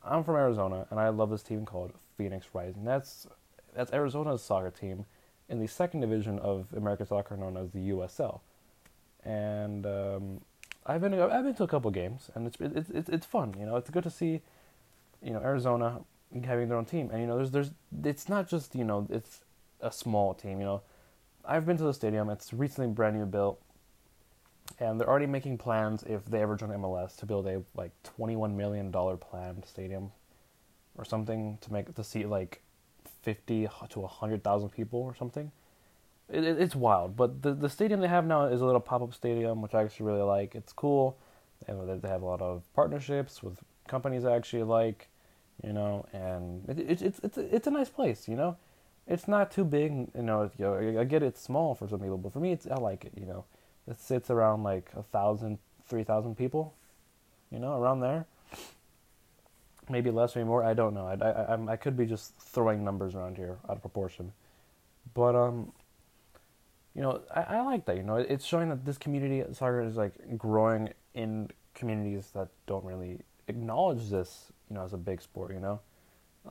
I'm 0.04 0.24
from 0.24 0.36
Arizona, 0.36 0.88
and 0.90 1.00
I 1.00 1.10
love 1.10 1.30
this 1.30 1.44
team 1.44 1.66
called 1.66 1.92
Phoenix 2.18 2.48
Rising. 2.54 2.84
That's, 2.84 3.28
that's 3.76 3.94
Arizona's 3.94 4.42
soccer 4.42 4.72
team 4.72 5.06
in 5.50 5.60
the 5.60 5.68
second 5.68 6.02
division 6.02 6.40
of 6.40 6.68
American 6.76 7.06
soccer 7.06 7.38
known 7.38 7.58
as 7.58 7.72
the 7.72 7.90
USL. 7.90 8.42
And 9.24 9.86
um, 9.86 10.42
I've 10.86 11.02
been 11.02 11.14
I've 11.14 11.44
been 11.44 11.56
to 11.56 11.64
a 11.64 11.68
couple 11.68 11.92
games, 11.92 12.30
and 12.36 12.48
it's 12.48 12.58
it's 12.60 12.90
it's 12.90 13.10
it's 13.10 13.26
fun. 13.26 13.56
You 13.60 13.66
know, 13.66 13.76
it's 13.76 13.90
good 13.90 14.04
to 14.04 14.10
see, 14.10 14.42
you 15.22 15.34
know, 15.34 15.42
Arizona 15.42 16.02
having 16.46 16.70
their 16.70 16.78
own 16.78 16.86
team, 16.86 17.10
and 17.12 17.22
you 17.22 17.28
know, 17.28 17.38
there's 17.38 17.52
there's 17.52 17.72
it's 18.04 18.30
not 18.30 18.48
just 18.48 18.76
you 18.76 18.84
know 18.84 19.08
it's 19.10 19.42
a 19.82 19.92
small 19.92 20.34
team. 20.34 20.60
You 20.60 20.66
know, 20.66 20.82
I've 21.46 21.66
been 21.66 21.78
to 21.78 21.84
the 21.84 21.94
stadium. 21.94 22.30
It's 22.30 22.54
recently 22.54 22.90
brand 22.92 23.18
new 23.18 23.26
built, 23.26 23.62
and 24.80 25.00
they're 25.00 25.10
already 25.10 25.28
making 25.28 25.58
plans 25.58 26.04
if 26.04 26.26
they 26.26 26.42
ever 26.42 26.56
join 26.56 26.70
MLS 26.70 27.16
to 27.18 27.26
build 27.26 27.48
a 27.48 27.64
like 27.76 27.92
twenty 28.04 28.36
one 28.36 28.56
million 28.56 28.92
dollar 28.92 29.18
planned 29.18 29.66
stadium, 29.66 30.12
or 30.98 31.04
something 31.04 31.58
to 31.62 31.74
make 31.74 31.94
to 31.94 32.04
see 32.04 32.26
like 32.26 32.62
50 33.28 33.68
to 33.90 34.00
100,000 34.00 34.70
people 34.70 35.02
or 35.02 35.14
something. 35.14 35.52
It, 36.30 36.44
it, 36.44 36.60
it's 36.60 36.76
wild. 36.76 37.16
But 37.16 37.42
the, 37.42 37.54
the 37.54 37.70
stadium 37.70 38.00
they 38.00 38.08
have 38.08 38.26
now 38.26 38.46
is 38.46 38.62
a 38.62 38.66
little 38.66 38.82
pop 38.82 39.02
up 39.02 39.14
stadium, 39.14 39.62
which 39.62 39.74
I 39.74 39.84
actually 39.84 40.08
really 40.08 40.24
like. 40.24 40.56
It's 40.56 40.74
cool. 40.74 41.18
Have, 41.68 42.02
they 42.02 42.08
have 42.08 42.22
a 42.22 42.26
lot 42.26 42.42
of 42.42 42.64
partnerships 42.74 43.42
with 43.42 43.60
companies 43.88 44.26
I 44.26 44.36
actually 44.36 44.64
like, 44.64 45.10
you 45.64 45.74
know, 45.74 46.06
and 46.14 46.68
it, 46.70 46.80
it, 46.80 47.02
it's, 47.02 47.20
it's, 47.20 47.38
it's 47.38 47.68
a 47.68 47.72
nice 47.72 47.90
place, 47.90 48.28
you 48.28 48.36
know. 48.36 48.58
It's 49.08 49.28
not 49.28 49.52
too 49.52 49.64
big, 49.64 49.92
you 50.16 50.22
know, 50.22 50.52
you 50.58 50.66
know. 50.66 51.00
I 51.00 51.06
get 51.06 51.24
it's 51.24 51.42
small 51.42 51.74
for 51.74 51.88
some 51.88 52.00
people, 52.02 52.18
but 52.18 52.34
for 52.34 52.40
me, 52.40 52.52
it's 52.52 52.68
I 52.68 52.76
like 52.76 53.06
it, 53.06 53.14
you 53.16 53.26
know. 53.26 53.46
It 53.90 54.00
sits 54.02 54.30
around 54.30 54.64
like 54.64 54.92
a 54.98 55.04
thousand, 55.04 55.60
three 55.88 56.04
thousand 56.04 56.36
people, 56.36 56.74
you 57.50 57.60
know, 57.60 57.80
around 57.82 58.02
there 58.02 58.26
maybe 59.90 60.12
less, 60.12 60.36
maybe 60.36 60.48
more. 60.48 60.64
I 60.64 60.74
don't 60.74 60.94
know. 60.94 61.08
I, 61.08 61.14
I, 61.14 61.56
I, 61.56 61.72
I 61.74 61.76
could 61.76 61.98
be 61.98 62.06
just 62.06 62.36
throwing 62.36 62.84
numbers 62.84 63.16
around 63.16 63.38
here 63.38 63.58
out 63.70 63.76
of 63.76 63.82
proportion, 63.82 64.34
but 65.14 65.36
um, 65.36 65.72
you 66.98 67.04
know, 67.04 67.22
I, 67.34 67.42
I 67.42 67.62
like 67.62 67.86
that. 67.86 67.96
You 67.96 68.04
know, 68.04 68.16
it's 68.16 68.44
showing 68.44 68.70
that 68.70 68.84
this 68.84 68.98
community 68.98 69.44
soccer 69.54 69.82
is 69.82 69.96
like 69.96 70.14
growing 70.36 70.94
in 71.14 71.52
communities 71.76 72.32
that 72.34 72.48
don't 72.66 72.84
really 72.84 73.20
acknowledge 73.48 74.10
this, 74.10 74.52
you 74.68 74.76
know, 74.76 74.84
as 74.84 74.94
a 74.94 74.98
big 74.98 75.22
sport. 75.22 75.54
You 75.54 75.60
know, 75.60 75.80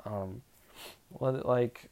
um, 0.05 0.43
like 1.21 1.91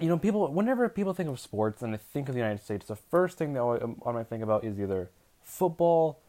you 0.00 0.08
know, 0.08 0.18
people 0.18 0.52
whenever 0.52 0.86
people 0.90 1.14
think 1.14 1.30
of 1.30 1.40
sports 1.40 1.80
and 1.80 1.94
they 1.94 1.98
think 2.12 2.28
of 2.28 2.34
the 2.34 2.40
United 2.40 2.62
States, 2.62 2.86
the 2.86 2.96
first 2.96 3.38
thing 3.38 3.54
they 3.54 3.58
always, 3.58 3.82
um, 3.82 4.00
I 4.04 4.12
might 4.12 4.28
think 4.28 4.42
about 4.42 4.62
is 4.62 4.78
either 4.78 5.10
football 5.42 6.20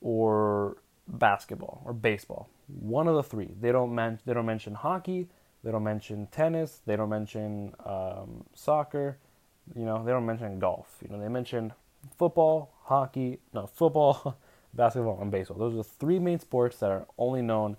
or 0.00 0.78
basketball 1.06 1.82
or 1.84 1.92
baseball. 1.92 2.48
One 2.68 3.06
of 3.06 3.16
the 3.16 3.22
three. 3.22 3.50
They 3.60 3.70
don't 3.70 3.94
men- 3.94 4.20
they 4.24 4.32
don't 4.32 4.46
mention 4.46 4.74
hockey. 4.74 5.28
They 5.62 5.70
don't 5.70 5.84
mention 5.84 6.26
tennis. 6.28 6.80
They 6.86 6.96
don't 6.96 7.10
mention 7.10 7.74
um, 7.84 8.44
soccer. 8.54 9.18
You 9.74 9.84
know, 9.84 10.04
they 10.04 10.12
don't 10.12 10.26
mention 10.26 10.58
golf. 10.58 10.98
You 11.02 11.14
know, 11.14 11.20
they 11.20 11.28
mention 11.28 11.72
football, 12.18 12.72
hockey, 12.82 13.38
no 13.52 13.66
football, 13.66 14.36
basketball, 14.74 15.20
and 15.20 15.30
baseball. 15.30 15.58
Those 15.58 15.74
are 15.74 15.78
the 15.78 15.84
three 15.84 16.18
main 16.18 16.38
sports 16.38 16.78
that 16.78 16.90
are 16.90 17.06
only 17.18 17.42
known. 17.42 17.76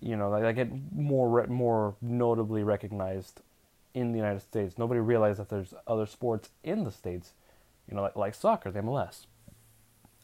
You 0.00 0.16
know, 0.16 0.38
that 0.38 0.54
get 0.54 0.70
more 0.92 1.28
re- 1.28 1.46
more 1.46 1.94
notably 2.02 2.62
recognized 2.62 3.40
in 3.94 4.12
the 4.12 4.18
United 4.18 4.40
States. 4.40 4.76
Nobody 4.76 5.00
realized 5.00 5.38
that 5.38 5.48
there's 5.48 5.72
other 5.86 6.06
sports 6.06 6.50
in 6.62 6.84
the 6.84 6.90
states. 6.90 7.32
You 7.88 7.96
know, 7.96 8.02
like, 8.02 8.16
like 8.16 8.34
soccer, 8.34 8.70
the 8.70 8.80
MLS. 8.80 9.26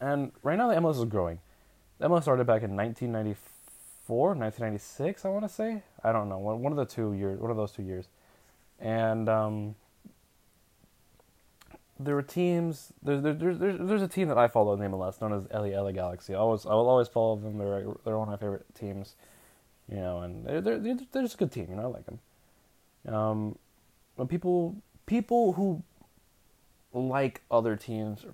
And 0.01 0.33
right 0.43 0.57
now 0.57 0.69
the 0.69 0.75
MLS 0.77 0.99
is 0.99 1.05
growing. 1.05 1.41
MLS 2.01 2.23
started 2.23 2.47
back 2.47 2.63
in 2.63 2.75
1994 2.75 3.51
1994, 4.11 4.35
1996, 4.35 5.25
I 5.25 5.29
want 5.29 5.45
to 5.45 5.49
say. 5.49 5.83
I 6.03 6.13
don't 6.13 6.29
know. 6.29 6.39
One 6.39 6.73
of 6.73 6.77
the 6.77 6.85
two 6.85 7.13
years, 7.13 7.39
one 7.39 7.51
of 7.51 7.57
those 7.57 7.73
two 7.73 7.83
years. 7.83 8.09
And 8.81 9.29
um, 9.29 9.75
there 12.05 12.15
were 12.15 12.23
teams. 12.23 12.93
There's, 13.03 13.23
there's, 13.23 13.59
there's, 13.59 13.79
there's 13.79 14.03
a 14.03 14.09
team 14.09 14.29
that 14.29 14.39
I 14.39 14.49
follow 14.49 14.73
in 14.75 14.81
the 14.81 14.87
MLS 14.87 15.21
known 15.21 15.33
as 15.33 15.47
LA, 15.53 15.81
LA 15.81 15.93
Galaxy. 15.93 16.35
I 16.35 16.39
always, 16.39 16.67
I 16.67 16.71
will 16.71 16.89
always 16.89 17.09
follow 17.09 17.37
them. 17.37 17.59
They're, 17.59 17.87
they're 18.05 18.19
one 18.19 18.29
of 18.29 18.33
my 18.33 18.37
favorite 18.37 18.67
teams, 18.75 19.15
you 19.89 19.97
know, 19.97 20.21
and 20.21 20.45
they're, 20.45 20.61
they're, 20.61 20.79
they're 20.79 21.23
just 21.23 21.35
a 21.35 21.39
good 21.39 21.53
team, 21.53 21.67
you 21.71 21.77
know, 21.77 21.83
I 21.83 21.87
like 21.87 22.07
them. 22.07 22.19
Um, 23.15 23.59
when 24.17 24.29
people, 24.29 24.77
people 25.07 25.53
who 25.53 25.83
like 26.93 27.43
other 27.51 27.77
teams 27.77 28.25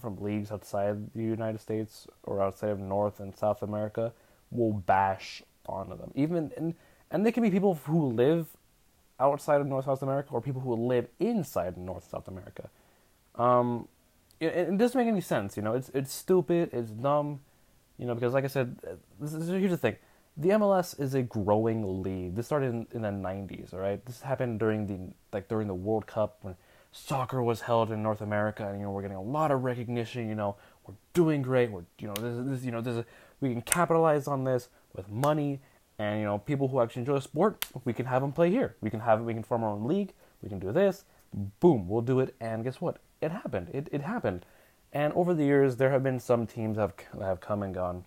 from 0.00 0.16
leagues 0.20 0.50
outside 0.50 1.12
the 1.14 1.22
United 1.22 1.60
States 1.60 2.06
or 2.22 2.42
outside 2.42 2.70
of 2.70 2.78
North 2.78 3.20
and 3.20 3.34
South 3.36 3.62
America 3.62 4.12
will 4.50 4.72
bash 4.72 5.42
onto 5.66 5.96
them. 5.96 6.12
Even 6.14 6.52
and 6.56 6.74
and 7.10 7.24
they 7.24 7.32
can 7.32 7.42
be 7.42 7.50
people 7.50 7.78
who 7.84 8.06
live 8.06 8.48
outside 9.18 9.60
of 9.60 9.66
North 9.66 9.84
South 9.84 10.02
America 10.02 10.30
or 10.32 10.40
people 10.40 10.60
who 10.60 10.74
live 10.74 11.06
inside 11.18 11.76
North 11.76 12.08
South 12.10 12.28
America. 12.28 12.68
Um, 13.36 13.88
it, 14.40 14.46
it 14.46 14.78
doesn't 14.78 14.98
make 14.98 15.08
any 15.08 15.20
sense, 15.20 15.56
you 15.56 15.62
know. 15.62 15.74
It's 15.74 15.90
it's 15.94 16.12
stupid. 16.12 16.70
It's 16.72 16.90
dumb, 16.90 17.40
you 17.98 18.06
know. 18.06 18.14
Because 18.14 18.34
like 18.34 18.44
I 18.44 18.48
said, 18.48 18.76
this 19.20 19.34
is, 19.34 19.48
here's 19.48 19.70
the 19.70 19.76
thing: 19.76 19.96
the 20.36 20.50
MLS 20.50 20.98
is 21.00 21.14
a 21.14 21.22
growing 21.22 22.02
league. 22.02 22.34
This 22.34 22.46
started 22.46 22.70
in, 22.70 22.86
in 22.92 23.02
the 23.02 23.08
'90s. 23.08 23.72
All 23.72 23.80
right, 23.80 24.04
this 24.04 24.20
happened 24.20 24.58
during 24.58 24.86
the 24.86 25.12
like 25.32 25.48
during 25.48 25.68
the 25.68 25.74
World 25.74 26.06
Cup 26.06 26.38
when 26.42 26.56
soccer 26.92 27.42
was 27.42 27.62
held 27.62 27.90
in 27.90 28.02
North 28.02 28.20
America, 28.20 28.66
and 28.68 28.78
you 28.78 28.84
know 28.84 28.90
we're 28.90 29.02
getting 29.02 29.16
a 29.16 29.22
lot 29.22 29.50
of 29.50 29.64
recognition. 29.64 30.28
You 30.28 30.34
know, 30.34 30.56
we're 30.86 30.94
doing 31.14 31.42
great. 31.42 31.70
We're 31.70 31.84
you 31.98 32.08
know 32.08 32.14
this, 32.14 32.46
this 32.46 32.64
you 32.64 32.72
know 32.72 32.80
this 32.80 33.04
we 33.40 33.50
can 33.50 33.62
capitalize 33.62 34.26
on 34.26 34.44
this 34.44 34.68
with 34.94 35.10
money, 35.10 35.60
and 35.98 36.20
you 36.20 36.26
know 36.26 36.38
people 36.38 36.68
who 36.68 36.80
actually 36.80 37.00
enjoy 37.00 37.14
the 37.14 37.22
sport, 37.22 37.64
we 37.84 37.92
can 37.92 38.06
have 38.06 38.22
them 38.22 38.32
play 38.32 38.50
here. 38.50 38.76
We 38.80 38.90
can 38.90 39.00
have 39.00 39.22
we 39.22 39.34
can 39.34 39.42
form 39.42 39.64
our 39.64 39.70
own 39.70 39.86
league. 39.86 40.12
We 40.42 40.48
can 40.48 40.58
do 40.58 40.72
this. 40.72 41.04
Boom, 41.60 41.88
we'll 41.88 42.02
do 42.02 42.20
it. 42.20 42.34
And 42.40 42.62
guess 42.64 42.80
what? 42.80 42.98
It 43.20 43.30
happened. 43.30 43.68
It 43.72 43.88
it 43.92 44.02
happened. 44.02 44.44
And 44.92 45.12
over 45.14 45.34
the 45.34 45.44
years, 45.44 45.76
there 45.76 45.90
have 45.90 46.02
been 46.02 46.20
some 46.20 46.46
teams 46.46 46.76
that 46.76 46.92
have, 47.12 47.22
have 47.22 47.40
come 47.40 47.62
and 47.62 47.74
gone. 47.74 48.04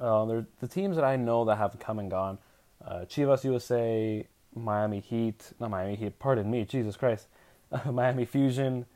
Uh, 0.00 0.42
the 0.60 0.68
teams 0.68 0.96
that 0.96 1.04
I 1.04 1.16
know 1.16 1.44
that 1.44 1.56
have 1.56 1.78
come 1.78 1.98
and 1.98 2.10
gone, 2.10 2.38
uh, 2.84 3.00
Chivas 3.00 3.44
USA, 3.44 4.26
Miami 4.54 5.00
Heat, 5.00 5.52
not 5.60 5.70
Miami 5.70 5.96
Heat, 5.96 6.18
pardon 6.18 6.50
me, 6.50 6.64
Jesus 6.64 6.96
Christ, 6.96 7.28
Miami 7.90 8.24
Fusion, 8.24 8.86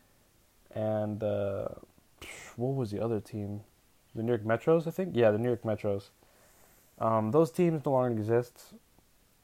and 0.75 1.23
uh, 1.23 1.69
what 2.57 2.75
was 2.75 2.91
the 2.91 3.03
other 3.03 3.21
team? 3.21 3.61
The 4.15 4.23
New 4.23 4.33
York 4.33 4.45
Metros, 4.45 4.87
I 4.87 4.91
think. 4.91 5.15
Yeah, 5.15 5.31
the 5.31 5.39
New 5.39 5.49
York 5.49 5.63
Metros. 5.63 6.09
Um, 6.99 7.31
those 7.31 7.51
teams 7.53 7.85
no 7.85 7.93
longer 7.93 8.19
exist. 8.19 8.75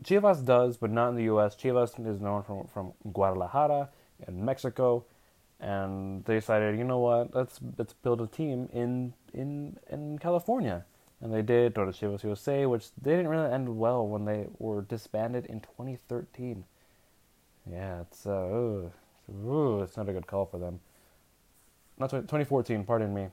Chivas 0.03 0.45
does, 0.45 0.77
but 0.77 0.91
not 0.91 1.11
in 1.11 1.17
the 1.17 1.25
U.S. 1.25 1.55
Chivas 1.55 1.95
is 2.07 2.21
known 2.21 2.43
from 2.43 2.67
from 2.67 2.93
Guadalajara 3.13 3.91
in 4.27 4.45
Mexico, 4.45 5.05
and 5.61 6.25
they 6.25 6.35
decided, 6.35 6.79
you 6.79 6.85
know 6.85 6.99
what, 6.99 7.35
let's 7.35 7.61
let's 7.79 7.93
build 7.93 8.21
a 8.21 8.27
team 8.27 8.69
in 8.73 9.15
in 9.33 9.79
in 9.91 10.19
California, 10.19 10.85
and 11.21 11.33
they 11.33 11.43
did. 11.43 11.75
Go 11.75 11.85
to 11.85 11.93
Chivas 11.93 12.23
USA, 12.25 12.67
which 12.67 12.87
they 13.01 13.13
didn't 13.13 13.29
really 13.29 13.53
end 13.53 13.77
well 13.79 14.07
when 14.07 14.25
they 14.25 14.47
were 14.59 14.83
disbanded 14.83 15.47
in 15.47 15.61
2013. 15.61 16.65
Yeah, 17.71 18.03
it's 18.03 18.27
uh, 18.27 18.91
Ooh, 19.31 19.81
it's 19.81 19.97
not 19.97 20.09
a 20.09 20.13
good 20.13 20.27
call 20.27 20.47
for 20.47 20.59
them. 20.59 20.81
Not 21.99 22.11
2014, 22.11 22.85
pardon 22.85 23.15
me. 23.15 23.29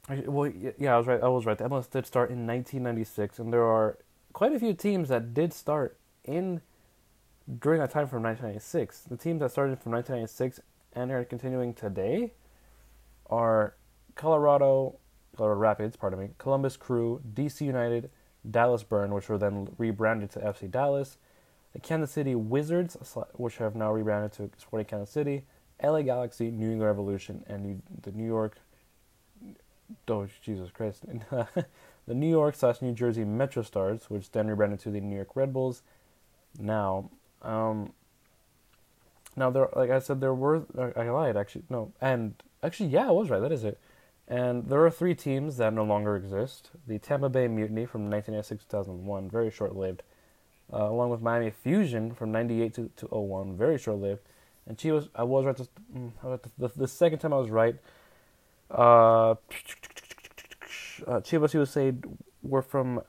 well, 0.10 0.52
yeah, 0.80 0.96
I 0.96 0.98
was 0.98 1.08
right. 1.08 1.22
I 1.22 1.28
was 1.28 1.46
right. 1.46 1.58
The 1.58 1.66
MLS 1.66 1.90
did 1.90 2.08
start 2.08 2.32
in 2.32 2.48
1996, 2.48 3.38
and 3.38 3.54
there 3.54 3.64
are 3.64 3.98
quite 4.34 4.54
a 4.54 4.60
few 4.60 4.74
teams 4.74 5.10
that 5.10 5.34
did 5.34 5.54
start 5.54 5.98
in 6.24 6.62
during 7.60 7.80
that 7.80 7.92
time 7.92 8.08
from 8.08 8.24
1996. 8.24 9.02
The 9.02 9.18
teams 9.18 9.40
that 9.42 9.52
started 9.52 9.80
from 9.80 9.92
1996 9.94 10.60
and 10.94 11.12
are 11.12 11.24
continuing 11.24 11.74
today 11.74 12.34
are 13.30 13.76
Colorado, 14.16 14.96
Colorado 15.36 15.60
Rapids, 15.60 15.96
pardon 15.96 16.20
me, 16.20 16.30
Columbus 16.38 16.78
Crew, 16.78 17.22
DC 17.34 17.62
United. 17.62 18.10
Dallas 18.50 18.84
Burn, 18.84 19.14
which 19.14 19.30
were 19.30 19.38
then 19.38 19.70
rebranded 19.78 20.32
to 20.32 20.40
FC 20.40 20.70
Dallas, 20.70 21.18
the 21.74 21.80
Kansas 21.80 22.12
City 22.12 22.36
Wizards, 22.36 22.98
which 23.34 23.58
have 23.58 23.76
now 23.76 23.92
rebranded 23.92 24.32
to 24.34 24.50
Sporting 24.58 24.88
Kansas 24.88 25.10
City, 25.10 25.44
LA 25.84 26.02
Galaxy, 26.02 26.52
New 26.52 26.72
England 26.72 26.84
Revolution, 26.84 27.44
and 27.48 27.82
the 28.02 28.12
New 28.12 28.26
York. 28.26 28.58
Oh 30.08 30.28
Jesus 30.44 30.70
Christ! 30.72 31.04
Uh, 31.32 31.46
the 32.10 32.16
New 32.16 32.28
York 32.28 32.56
slash 32.56 32.82
New 32.82 32.92
Jersey 32.92 33.24
Metro 33.24 33.62
Stars, 33.62 34.10
which 34.10 34.32
then 34.32 34.48
rebranded 34.48 34.80
to 34.80 34.90
the 34.90 35.00
New 35.00 35.16
York 35.16 35.36
Red 35.36 35.54
Bulls. 35.54 35.84
Now, 36.58 37.12
um, 37.44 37.94
now 39.36 39.52
there, 39.52 39.70
like 39.76 39.92
I 39.92 40.00
said, 40.00 40.20
there 40.20 40.34
were. 40.34 40.64
I 40.98 41.04
lied 41.04 41.38
actually. 41.38 41.66
No, 41.70 41.94
and 42.02 42.34
actually, 42.64 42.90
yeah, 42.90 43.08
I 43.08 43.12
was 43.12 43.30
right. 43.30 43.40
That 43.40 43.52
is 43.52 43.64
it. 43.64 43.80
And 44.28 44.68
there 44.70 44.84
are 44.84 44.90
three 44.90 45.14
teams 45.14 45.58
that 45.58 45.72
no 45.72 45.84
longer 45.84 46.16
exist. 46.16 46.72
The 46.88 46.98
Tampa 46.98 47.30
Bay 47.30 47.48
Mutiny 47.48 47.86
from 47.86 48.10
1996 48.10 48.64
2001, 48.66 49.30
very 49.30 49.52
short 49.52 49.76
lived. 49.76 50.02
Uh, 50.74 50.86
along 50.86 51.12
with 51.12 51.22
Miami 51.22 51.52
Fusion 51.52 52.14
from 52.14 52.32
98 52.32 52.74
to, 52.74 52.92
to 52.98 53.06
01, 53.08 53.56
very 53.56 53.78
short 53.78 53.98
lived. 53.98 54.22
And 54.66 54.78
Chivas, 54.78 55.10
I 55.16 55.24
was 55.24 55.46
right. 55.46 55.58
Mm, 55.96 56.50
the, 56.58 56.70
the, 56.76 56.88
second 56.88 57.20
time 57.20 57.34
I 57.34 57.38
was 57.38 57.50
right. 57.50 57.76
Uh, 58.70 59.36
uh, 61.08 61.20
Chivas 61.22 61.54
USA 61.54 61.94
were 62.42 62.62
from 62.62 63.02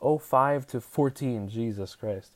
05 0.00 0.66
to 0.68 0.80
14. 0.80 1.48
Jesus 1.48 1.94
Christ. 1.94 2.32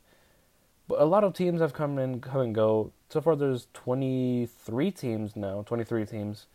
But 0.87 1.01
a 1.01 1.05
lot 1.05 1.25
of 1.25 1.33
teams 1.33 1.61
have 1.61 1.73
come 1.73 1.99
and 1.99 2.23
come 2.23 2.41
and 2.41 2.55
go. 2.55 2.93
So 3.09 3.21
far, 3.21 3.37
there's 3.37 3.69
23 3.73 4.91
teams 4.91 5.35
now. 5.35 5.63
23 5.63 6.05
teams 6.05 6.47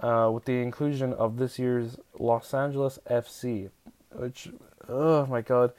uh, 0.00 0.30
with 0.32 0.44
the 0.44 0.62
inclusion 0.62 1.12
of 1.12 1.36
this 1.36 1.58
year's 1.58 1.98
Los 2.18 2.54
Angeles 2.54 2.98
FC, 3.10 3.70
which, 4.12 4.48
oh 4.88 5.26
my 5.26 5.42
god. 5.42 5.72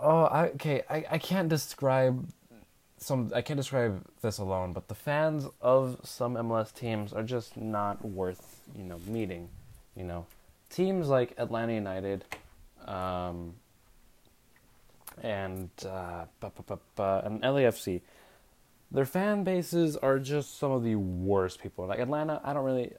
Oh, 0.00 0.24
I, 0.24 0.48
okay, 0.50 0.82
I, 0.88 1.04
I 1.10 1.18
can't 1.18 1.48
describe 1.48 2.28
some. 2.98 3.32
I 3.34 3.42
can't 3.42 3.56
describe 3.56 4.04
this 4.22 4.38
alone, 4.38 4.72
but 4.72 4.88
the 4.88 4.94
fans 4.94 5.46
of 5.60 5.98
some 6.04 6.34
MLS 6.34 6.72
teams 6.72 7.12
are 7.12 7.24
just 7.24 7.56
not 7.56 8.04
worth 8.04 8.60
you 8.76 8.84
know 8.84 9.00
meeting. 9.06 9.48
You 9.98 10.04
know, 10.04 10.26
teams 10.70 11.08
like 11.08 11.34
Atlanta 11.36 11.74
United, 11.74 12.24
um, 12.86 13.54
and 15.22 15.68
uh, 15.84 16.24
and 16.38 17.42
LAFC 17.42 18.00
their 18.90 19.04
fan 19.04 19.44
bases 19.44 19.96
are 19.96 20.18
just 20.18 20.58
some 20.58 20.70
of 20.70 20.82
the 20.82 20.94
worst 20.96 21.62
people. 21.62 21.86
Like 21.86 21.98
Atlanta, 21.98 22.40
I 22.42 22.52
don't 22.52 22.64
really. 22.64 22.92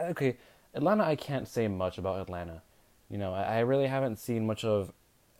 okay, 0.00 0.36
Atlanta, 0.74 1.04
I 1.04 1.16
can't 1.16 1.46
say 1.46 1.68
much 1.68 1.98
about 1.98 2.20
Atlanta. 2.20 2.62
You 3.10 3.18
know, 3.18 3.32
I, 3.32 3.60
really 3.60 3.86
haven't 3.86 4.18
seen 4.18 4.46
much 4.46 4.64
of 4.64 4.92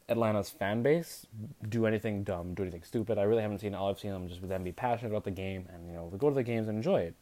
Atlanta's 0.09 0.49
fan 0.49 0.83
base 0.83 1.27
do 1.69 1.85
anything 1.85 2.25
dumb, 2.25 2.55
do 2.55 2.63
anything 2.63 2.83
stupid. 2.83 3.19
I 3.19 3.23
really 3.23 3.43
haven't 3.43 3.59
seen. 3.59 3.75
All 3.75 3.91
I've 3.91 3.99
seen 3.99 4.11
them 4.11 4.29
just 4.29 4.41
with 4.41 4.49
them 4.49 4.65
be 4.65 4.73
passionate 4.73 5.11
about 5.11 5.25
the 5.25 5.31
game 5.31 5.69
and 5.73 5.87
you 5.87 5.95
know 5.95 6.11
go 6.17 6.29
to 6.29 6.35
the 6.35 6.43
games 6.43 6.69
and 6.69 6.79
enjoy 6.79 7.01
it, 7.01 7.15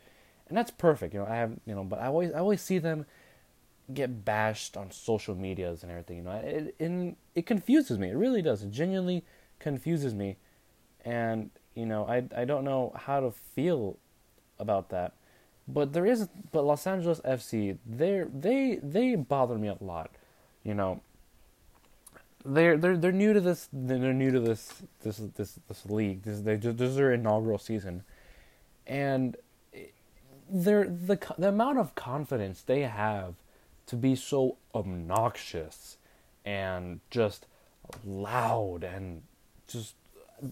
and 0.49 0.57
that's 0.57 0.71
perfect. 0.71 1.15
You 1.15 1.21
know, 1.21 1.27
I 1.27 1.37
have 1.37 1.53
you 1.67 1.75
know, 1.75 1.85
but 1.85 2.01
I 2.01 2.07
always 2.07 2.33
I 2.33 2.39
always 2.39 2.61
see 2.61 2.79
them 2.79 3.07
get 3.93 4.25
bashed 4.25 4.77
on 4.77 4.91
social 4.91 5.35
medias 5.35 5.83
and 5.83 5.91
everything. 5.91 6.19
You 6.19 6.23
know, 6.25 6.33
it 6.33 6.75
it, 6.79 7.17
it 7.35 7.47
confuses 7.47 7.99
me. 7.99 8.11
It 8.11 8.17
really 8.17 8.43
does. 8.43 8.63
It 8.63 8.71
genuinely 8.71 9.25
confuses 9.59 10.15
me, 10.15 10.37
and 11.05 11.51
you 11.75 11.87
know, 11.87 12.07
I 12.07 12.25
I 12.37 12.45
don't 12.45 12.65
know 12.65 12.93
how 12.97 13.21
to 13.21 13.31
feel 13.31 13.99
about 14.59 14.91
that. 14.91 15.13
But 15.69 15.93
there 15.93 16.07
is, 16.07 16.29
but 16.53 16.65
Los 16.65 16.87
Angeles 16.87 17.21
FC, 17.21 17.79
they 17.85 18.25
they 18.33 18.79
they 18.83 19.17
bother 19.17 19.59
me 19.59 19.69
a 19.69 19.77
lot. 19.81 20.11
You 20.63 20.75
know, 20.75 21.01
they're 22.45 22.77
they're 22.77 22.97
they're 22.97 23.13
new 23.13 23.33
to 23.33 23.41
this. 23.41 23.69
They're 23.73 24.13
new 24.13 24.31
to 24.31 24.41
this 24.41 24.83
this 25.03 25.21
this 25.37 25.59
this 25.69 25.87
league. 25.87 26.23
This 26.23 26.41
they 26.41 26.57
this 26.57 26.91
is 26.91 26.97
their 26.97 27.13
inaugural 27.13 27.59
season, 27.59 28.05
and 28.87 29.37
they're 30.49 30.85
the 30.85 31.19
the 31.37 31.49
amount 31.49 31.79
of 31.79 31.95
confidence 31.95 32.63
they 32.63 32.83
have 32.83 33.35
to 33.87 33.97
be 33.97 34.15
so 34.15 34.57
obnoxious 34.75 35.97
and 36.45 37.01
just 37.11 37.47
loud 38.05 38.83
and 38.83 39.23
just 39.69 39.95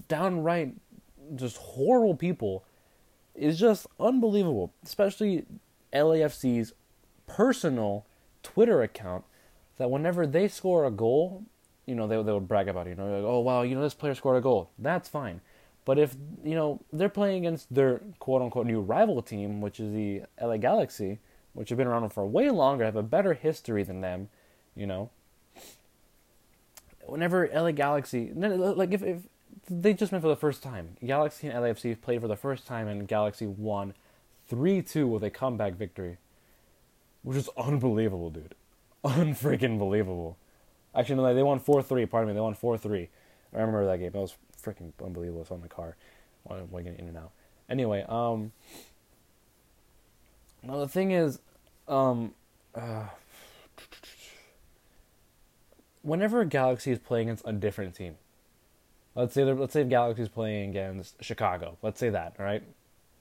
downright 0.09 0.75
just 1.35 1.57
horrible 1.57 2.15
people 2.15 2.65
is 3.35 3.59
just 3.59 3.87
unbelievable. 3.99 4.73
Especially 4.85 5.45
LAFC's 5.93 6.73
personal 7.27 8.07
Twitter 8.43 8.83
account 8.83 9.25
that 9.77 9.91
whenever 9.91 10.27
they 10.27 10.49
score 10.49 10.85
a 10.85 10.91
goal, 10.91 11.45
you 11.87 11.95
know, 11.95 12.07
they 12.07 12.17
they 12.23 12.33
would 12.33 12.49
brag 12.49 12.69
about 12.69 12.87
it. 12.87 12.91
You 12.91 12.97
know, 12.97 13.07
like, 13.07 13.25
oh 13.25 13.41
wow, 13.41 13.63
you 13.63 13.75
know 13.75 13.83
this 13.83 13.95
player 13.95 14.15
scored 14.15 14.37
a 14.37 14.41
goal. 14.41 14.71
That's 14.79 15.09
fine. 15.09 15.41
But 15.85 15.99
if 15.99 16.17
you 16.43 16.55
know 16.55 16.81
they're 16.93 17.09
playing 17.09 17.45
against 17.45 17.73
their 17.75 18.01
quote 18.19 18.43
unquote 18.43 18.67
new 18.67 18.81
rival 18.81 19.21
team, 19.23 19.61
which 19.61 19.81
is 19.81 19.93
the 19.93 20.23
LA 20.41 20.57
Galaxy, 20.57 21.19
which 21.55 21.71
have 21.71 21.79
been 21.79 21.87
around 21.87 22.11
for 22.11 22.27
way 22.27 22.51
longer, 22.51 22.85
have 22.85 22.97
a 22.97 23.03
better 23.03 23.33
history 23.35 23.83
than 23.83 24.01
them, 24.01 24.29
you 24.77 24.87
know. 24.87 25.11
Whenever 27.07 27.49
LA 27.53 27.71
Galaxy, 27.71 28.33
like 28.35 28.93
if, 28.93 29.03
if 29.03 29.23
they 29.69 29.95
just 29.95 30.13
met 30.13 30.21
for 30.21 30.29
the 30.29 30.37
first 30.37 30.63
time, 30.63 30.97
Galaxy 31.05 31.49
and 31.49 31.57
LAFC 31.57 32.01
played 32.01 32.21
for 32.21 32.29
the 32.29 32.37
first 32.37 32.67
time, 32.67 32.89
and 32.89 33.07
Galaxy 33.07 33.47
won 33.47 33.95
three 34.49 34.83
two 34.83 35.07
with 35.07 35.23
a 35.23 35.31
comeback 35.31 35.75
victory, 35.75 36.19
which 37.23 37.37
is 37.37 37.49
unbelievable, 37.57 38.31
dude, 38.31 38.55
unfreaking 39.05 39.79
believable. 39.79 40.37
Actually, 40.95 41.17
no, 41.17 41.35
they 41.35 41.43
won 41.43 41.59
four 41.59 41.83
three. 41.83 42.07
Pardon 42.07 42.29
me, 42.29 42.35
they 42.35 42.41
won 42.41 42.55
four 42.55 42.79
three. 42.79 43.09
I 43.55 43.59
remember 43.59 43.87
that 43.87 43.99
game. 43.99 44.11
That 44.13 44.19
was 44.19 44.35
freaking 44.61 44.93
unbelievable. 45.03 45.43
It's 45.43 45.51
on 45.51 45.61
the 45.61 45.69
car 45.69 45.97
while 46.45 46.67
getting 46.83 46.99
in 46.99 47.09
and 47.09 47.17
out. 47.17 47.31
Anyway, 47.69 48.05
um, 48.09 48.53
now 50.67 50.79
the 50.79 50.89
thing 50.89 51.11
is, 51.11 51.41
um, 51.89 52.35
uh, 52.75 53.07
whenever 56.03 56.41
a 56.41 56.47
Galaxy 56.47 56.91
is 56.91 56.99
playing 56.99 57.29
against 57.29 57.47
a 57.47 57.53
different 57.53 57.95
team, 57.95 58.17
let's 59.15 59.35
say 59.35 59.45
let's 59.45 59.73
say 59.73 59.85
Galaxy 59.85 60.23
is 60.23 60.29
playing 60.29 60.71
against 60.71 61.23
Chicago. 61.23 61.77
Let's 61.83 62.01
say 62.01 62.11
that, 62.11 62.35
all 62.39 62.45
right? 62.45 62.63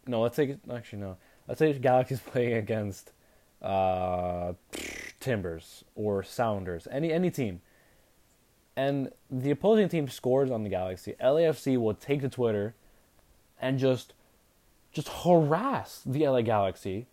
No, 0.07 0.21
let's 0.21 0.35
say 0.35 0.57
actually 0.71 0.99
no. 0.99 1.17
Let's 1.47 1.59
say 1.59 1.73
Galaxy 1.73 2.15
is 2.15 2.21
playing 2.25 2.53
against 2.53 3.11
uh, 3.61 4.53
Timbers 5.19 5.83
or 5.95 6.23
Sounders, 6.23 6.87
any 6.91 7.11
any 7.11 7.31
team 7.31 7.61
and 8.75 9.11
the 9.29 9.51
opposing 9.51 9.87
team 9.87 10.07
scores 10.07 10.49
on 10.49 10.63
the 10.63 10.69
Galaxy, 10.69 11.13
LAFC 11.21 11.77
will 11.77 11.93
take 11.93 12.21
to 12.21 12.29
Twitter 12.29 12.73
and 13.61 13.77
just 13.77 14.13
just 14.91 15.09
harass 15.09 16.01
the 16.05 16.27
LA 16.27 16.41
Galaxy 16.41 17.07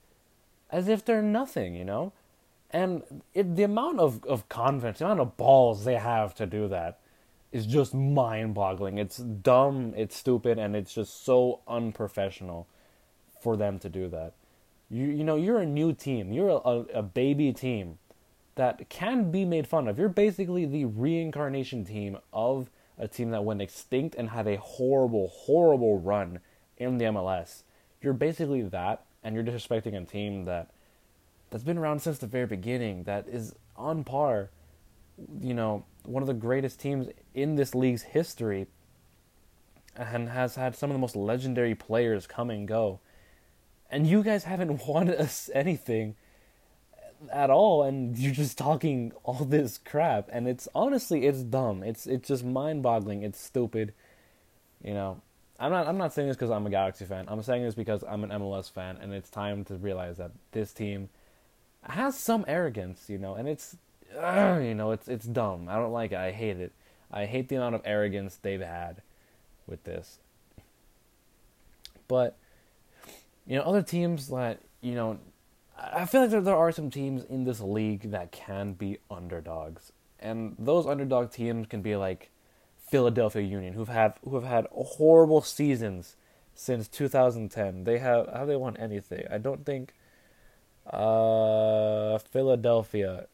as 0.70 0.88
if 0.88 1.04
they're 1.04 1.22
nothing, 1.22 1.74
you 1.74 1.84
know? 1.84 2.12
And 2.70 3.02
it, 3.34 3.56
the 3.56 3.64
amount 3.64 3.98
of, 3.98 4.24
of 4.24 4.48
confidence, 4.48 4.98
the 5.00 5.06
amount 5.06 5.20
of 5.20 5.36
balls 5.36 5.84
they 5.84 5.96
have 5.96 6.34
to 6.36 6.46
do 6.46 6.68
that 6.68 7.00
is 7.52 7.66
just 7.66 7.92
mind 7.94 8.54
boggling. 8.54 8.98
It's 8.98 9.16
dumb, 9.16 9.92
it's 9.96 10.16
stupid, 10.16 10.58
and 10.58 10.76
it's 10.76 10.94
just 10.94 11.24
so 11.24 11.60
unprofessional 11.66 12.68
for 13.40 13.56
them 13.56 13.78
to 13.80 13.88
do 13.88 14.08
that. 14.08 14.34
You 14.88 15.06
you 15.06 15.24
know, 15.24 15.36
you're 15.36 15.58
a 15.58 15.66
new 15.66 15.92
team. 15.92 16.32
You're 16.32 16.48
a, 16.48 16.68
a, 16.68 16.78
a 16.94 17.02
baby 17.02 17.52
team 17.52 17.98
that 18.54 18.88
can 18.88 19.30
be 19.30 19.44
made 19.44 19.66
fun 19.66 19.88
of. 19.88 19.98
You're 19.98 20.08
basically 20.08 20.64
the 20.66 20.84
reincarnation 20.84 21.84
team 21.84 22.18
of 22.32 22.70
a 22.98 23.08
team 23.08 23.30
that 23.30 23.44
went 23.44 23.62
extinct 23.62 24.14
and 24.14 24.30
had 24.30 24.46
a 24.46 24.58
horrible, 24.58 25.28
horrible 25.28 25.98
run 25.98 26.40
in 26.76 26.98
the 26.98 27.06
MLS. 27.06 27.62
You're 28.02 28.12
basically 28.12 28.62
that, 28.62 29.04
and 29.22 29.34
you're 29.34 29.44
disrespecting 29.44 30.00
a 30.00 30.04
team 30.04 30.44
that 30.44 30.70
that's 31.50 31.64
been 31.64 31.78
around 31.78 32.00
since 32.00 32.18
the 32.18 32.26
very 32.26 32.46
beginning, 32.46 33.04
that 33.04 33.26
is 33.28 33.54
on 33.76 34.04
par, 34.04 34.50
you 35.40 35.52
know, 35.52 35.84
one 36.04 36.22
of 36.22 36.26
the 36.28 36.34
greatest 36.34 36.80
teams 36.80 37.08
in 37.34 37.56
this 37.56 37.74
league's 37.74 38.02
history, 38.02 38.66
and 39.96 40.28
has 40.28 40.54
had 40.54 40.76
some 40.76 40.90
of 40.90 40.94
the 40.94 41.00
most 41.00 41.16
legendary 41.16 41.74
players 41.74 42.26
come 42.26 42.50
and 42.50 42.68
go. 42.68 43.00
And 43.90 44.06
you 44.06 44.22
guys 44.22 44.44
haven't 44.44 44.86
won 44.86 45.08
us 45.08 45.50
anything 45.52 46.16
at 47.30 47.50
all 47.50 47.82
and 47.82 48.16
you're 48.16 48.32
just 48.32 48.56
talking 48.56 49.12
all 49.24 49.44
this 49.44 49.76
crap. 49.76 50.28
And 50.32 50.48
it's 50.48 50.68
honestly 50.74 51.26
it's 51.26 51.42
dumb. 51.42 51.82
It's 51.82 52.06
it's 52.06 52.28
just 52.28 52.44
mind-boggling. 52.44 53.22
It's 53.22 53.38
stupid. 53.38 53.92
You 54.82 54.94
know 54.94 55.20
i'm 55.60 55.70
not 55.70 55.86
i'm 55.86 55.98
not 55.98 56.12
saying 56.12 56.26
this 56.26 56.36
because 56.36 56.50
i'm 56.50 56.66
a 56.66 56.70
galaxy 56.70 57.04
fan. 57.04 57.26
I'm 57.28 57.42
saying 57.42 57.62
this 57.62 57.74
because 57.74 58.02
i'm 58.08 58.24
an 58.24 58.30
mls 58.30 58.70
fan 58.70 58.98
and 59.00 59.12
it's 59.12 59.30
time 59.30 59.64
to 59.66 59.74
realize 59.76 60.16
that 60.16 60.32
this 60.52 60.72
team 60.72 61.08
has 61.82 62.18
some 62.18 62.44
arrogance 62.48 63.04
you 63.08 63.18
know 63.18 63.34
and 63.34 63.48
it's 63.48 63.76
uh, 64.18 64.58
you 64.62 64.74
know 64.74 64.90
it's 64.90 65.08
it's 65.08 65.26
dumb. 65.26 65.68
I 65.68 65.76
don't 65.76 65.92
like 65.92 66.12
it. 66.12 66.18
I 66.18 66.32
hate 66.32 66.58
it. 66.58 66.72
I 67.10 67.26
hate 67.26 67.48
the 67.48 67.56
amount 67.56 67.74
of 67.74 67.82
arrogance 67.84 68.38
they've 68.40 68.60
had 68.60 69.02
with 69.66 69.84
this. 69.84 70.18
But 72.08 72.36
you 73.46 73.56
know 73.56 73.62
other 73.62 73.82
teams 73.82 74.28
that 74.28 74.60
you 74.80 74.94
know 74.94 75.18
I 75.78 76.04
feel 76.04 76.22
like 76.22 76.30
there, 76.30 76.40
there 76.40 76.56
are 76.56 76.72
some 76.72 76.90
teams 76.90 77.24
in 77.24 77.44
this 77.44 77.60
league 77.60 78.10
that 78.10 78.32
can 78.32 78.72
be 78.74 78.98
underdogs, 79.10 79.92
and 80.18 80.56
those 80.58 80.86
underdog 80.86 81.30
teams 81.30 81.66
can 81.66 81.82
be 81.82 81.96
like 81.96 82.30
Philadelphia 82.90 83.42
Union, 83.42 83.74
who've 83.74 83.88
who 83.88 84.34
have 84.34 84.44
had 84.44 84.66
horrible 84.72 85.40
seasons 85.40 86.16
since 86.54 86.88
2010. 86.88 87.84
They 87.84 87.98
have 87.98 88.28
have 88.28 88.48
they 88.48 88.56
won 88.56 88.76
anything? 88.76 89.24
I 89.30 89.38
don't 89.38 89.64
think. 89.64 89.94
Uh, 90.86 92.18
Philadelphia. 92.18 93.26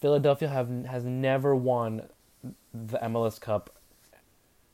Philadelphia 0.00 0.48
have 0.48 0.68
has 0.86 1.04
never 1.04 1.54
won 1.54 2.02
the 2.74 2.98
MLS 2.98 3.40
Cup 3.40 3.70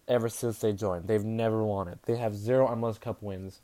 ever 0.09 0.29
since 0.29 0.59
they 0.59 0.73
joined. 0.73 1.09
They've 1.09 1.25
never 1.25 1.63
won 1.63 1.89
it. 1.89 2.01
They 2.05 2.17
have 2.17 2.35
zero 2.35 2.67
MLS 2.69 2.99
Cup 2.99 3.23
wins 3.23 3.61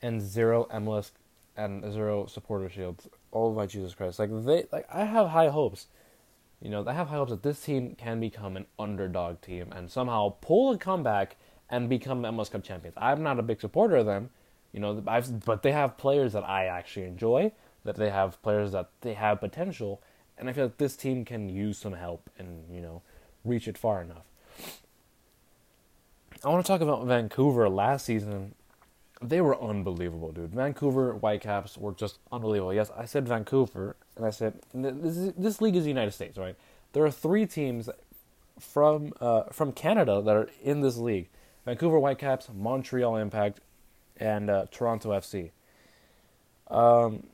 and 0.00 0.22
zero 0.22 0.68
MLS 0.72 1.10
and 1.56 1.92
zero 1.92 2.26
supporter 2.26 2.68
shields. 2.68 3.08
Oh 3.32 3.52
my 3.52 3.66
Jesus 3.66 3.94
Christ! 3.94 4.18
Like 4.18 4.30
they, 4.44 4.66
like 4.72 4.86
I 4.92 5.04
have 5.04 5.28
high 5.28 5.48
hopes. 5.48 5.86
You 6.60 6.70
know, 6.70 6.84
I 6.86 6.92
have 6.92 7.08
high 7.08 7.16
hopes 7.16 7.30
that 7.30 7.42
this 7.42 7.60
team 7.60 7.94
can 7.94 8.18
become 8.18 8.56
an 8.56 8.66
underdog 8.78 9.40
team 9.40 9.72
and 9.72 9.90
somehow 9.90 10.34
pull 10.40 10.72
a 10.72 10.78
comeback 10.78 11.36
and 11.70 11.88
become 11.88 12.22
MLS 12.22 12.50
Cup 12.50 12.64
champions. 12.64 12.96
I'm 12.98 13.22
not 13.22 13.38
a 13.38 13.42
big 13.42 13.60
supporter 13.60 13.96
of 13.96 14.06
them, 14.06 14.30
you 14.72 14.80
know, 14.80 15.02
I've, 15.06 15.44
but 15.44 15.62
they 15.62 15.72
have 15.72 15.96
players 15.96 16.32
that 16.32 16.48
I 16.48 16.66
actually 16.66 17.06
enjoy. 17.06 17.52
That 17.84 17.96
they 17.96 18.10
have 18.10 18.42
players 18.42 18.72
that 18.72 18.90
they 19.00 19.14
have 19.14 19.40
potential, 19.40 20.02
and 20.36 20.50
I 20.50 20.52
feel 20.52 20.64
like 20.64 20.78
this 20.78 20.96
team 20.96 21.24
can 21.24 21.48
use 21.48 21.78
some 21.78 21.94
help 21.94 22.28
and 22.38 22.64
you 22.70 22.82
know 22.82 23.02
reach 23.44 23.68
it 23.68 23.78
far 23.78 24.02
enough. 24.02 24.24
I 26.44 26.48
want 26.48 26.64
to 26.64 26.70
talk 26.70 26.80
about 26.80 27.06
Vancouver 27.06 27.68
last 27.68 28.04
season 28.04 28.54
they 29.20 29.40
were 29.40 29.60
unbelievable, 29.60 30.32
dude. 30.32 30.54
Vancouver 30.54 31.14
Whitecaps 31.14 31.76
were 31.76 31.92
just 31.92 32.18
unbelievable. 32.30 32.72
Yes, 32.72 32.90
I 32.96 33.04
said 33.04 33.26
Vancouver, 33.26 33.96
and 34.16 34.24
I 34.24 34.30
said 34.30 34.60
this, 34.72 35.16
is, 35.16 35.32
this 35.34 35.60
league 35.60 35.76
is 35.76 35.84
the 35.84 35.90
United 35.90 36.12
States, 36.12 36.38
right? 36.38 36.56
There 36.92 37.04
are 37.04 37.10
three 37.10 37.46
teams 37.46 37.90
from 38.60 39.12
uh, 39.20 39.44
from 39.52 39.72
Canada 39.72 40.22
that 40.22 40.36
are 40.36 40.48
in 40.62 40.80
this 40.80 40.96
league: 40.96 41.28
Vancouver 41.64 41.98
Whitecaps, 41.98 42.48
Montreal 42.54 43.16
Impact, 43.16 43.60
and 44.16 44.50
uh, 44.50 44.66
Toronto 44.70 45.10
FC. 45.10 45.50
Um, 46.68 47.24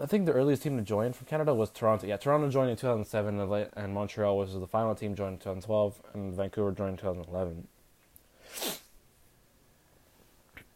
I 0.00 0.06
think 0.06 0.26
the 0.26 0.32
earliest 0.32 0.62
team 0.62 0.76
to 0.76 0.84
join 0.84 1.12
from 1.12 1.26
Canada 1.26 1.52
was 1.52 1.70
Toronto. 1.70 2.06
Yeah, 2.06 2.16
Toronto 2.16 2.48
joined 2.48 2.70
in 2.70 2.76
2007, 2.76 3.68
and 3.74 3.94
Montreal 3.94 4.38
was 4.38 4.54
the 4.54 4.66
final 4.66 4.94
team 4.94 5.16
joined 5.16 5.34
in 5.34 5.38
2012, 5.38 6.00
and 6.14 6.34
Vancouver 6.34 6.70
joined 6.70 6.90
in 6.90 6.96
2011. 6.98 7.66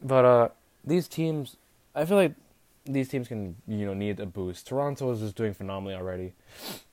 But 0.03 0.25
uh, 0.25 0.49
these 0.85 1.09
teams, 1.09 1.57
I 1.95 2.05
feel 2.05 2.16
like 2.16 2.35
these 2.85 3.09
teams 3.09 3.29
can 3.29 3.57
you 3.68 3.87
know 3.87 3.95
need 3.95 4.18
a 4.18 4.27
boost. 4.27 4.66
Toronto 4.66 5.12
is 5.12 5.21
just 5.21 5.37
doing 5.37 5.55
phenomenally 5.55 5.95
already. 5.95 6.33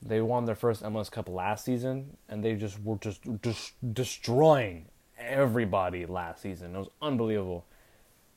They 0.00 0.20
won 0.20 0.44
their 0.44 0.54
first 0.54 0.82
MLS 0.82 1.10
Cup 1.10 1.28
last 1.28 1.64
season, 1.64 2.16
and 2.28 2.44
they 2.44 2.54
just 2.54 2.82
were 2.82 2.96
just 2.96 3.20
just 3.42 3.72
destroying 3.92 4.86
everybody 5.18 6.06
last 6.06 6.42
season. 6.42 6.74
It 6.74 6.78
was 6.78 6.88
unbelievable. 7.02 7.64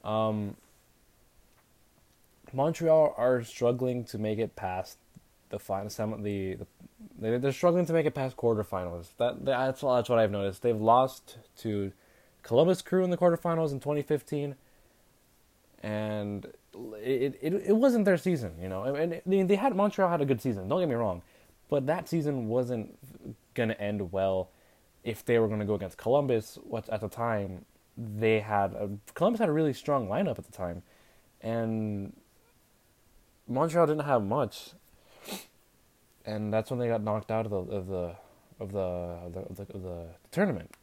Um, 0.04 0.58
Montreal 2.52 3.14
are 3.18 3.44
struggling 3.44 4.04
to 4.06 4.18
make 4.18 4.40
it 4.40 4.56
past 4.56 4.98
the 5.50 5.60
final. 5.60 5.90
The, 6.18 6.58
the 7.20 7.38
they're 7.40 7.52
struggling 7.52 7.86
to 7.86 7.94
make 7.94 8.06
it 8.06 8.16
past 8.16 8.36
quarterfinals. 8.38 9.10
That 9.18 9.46
that's 9.46 9.82
that's 9.82 10.10
what 10.10 10.20
I've 10.20 10.32
noticed. 10.32 10.62
They've 10.62 10.80
lost 10.80 11.38
to 11.60 11.92
Columbus 12.44 12.82
Crew 12.82 13.04
in 13.04 13.10
the 13.10 13.18
quarterfinals 13.18 13.72
in 13.72 13.80
2015, 13.80 14.56
and 15.82 16.46
it 17.02 17.40
it 17.42 17.54
it 17.54 17.76
wasn't 17.76 18.06
their 18.06 18.18
season. 18.18 18.54
You 18.62 18.70
know, 18.70 18.84
and 18.84 19.14
I 19.14 19.22
mean, 19.26 19.48
they 19.48 19.56
had 19.56 19.76
Montreal 19.76 20.10
had 20.10 20.22
a 20.22 20.26
good 20.26 20.42
season. 20.42 20.68
Don't 20.68 20.80
get 20.80 20.90
me 20.90 20.96
wrong, 20.96 21.22
but 21.70 21.88
that 21.88 22.08
season 22.08 22.48
wasn't 22.50 22.98
gonna 23.54 23.74
end 23.74 24.12
well 24.12 24.50
if 25.04 25.24
they 25.26 25.40
were 25.40 25.48
going 25.48 25.60
to 25.60 25.66
go 25.66 25.76
against 25.76 25.98
Columbus. 25.98 26.58
What 26.64 26.88
at 26.90 27.02
the 27.02 27.10
time 27.10 27.66
they 27.98 28.40
had 28.40 28.74
a, 28.74 28.90
Columbus 29.14 29.40
had 29.40 29.50
a 29.50 29.54
really 29.54 29.74
strong 29.74 30.08
lineup 30.08 30.38
at 30.38 30.46
the 30.46 30.52
time, 30.52 30.84
and 31.42 32.14
Montreal 33.48 33.88
didn't 33.88 34.06
have 34.06 34.24
much, 34.24 34.72
and 36.26 36.54
that's 36.54 36.70
when 36.70 36.80
they 36.80 36.88
got 36.88 37.02
knocked 37.02 37.32
out 37.32 37.46
of 37.46 37.52
the 37.52 37.58
of 37.58 37.88
the 37.88 38.16
of 38.60 38.72
the 38.72 38.80
of 38.80 39.34
the, 39.34 39.40
of 39.42 39.56
the, 39.56 39.74
of 39.74 39.84
the 39.84 40.06
tournament. 40.32 40.76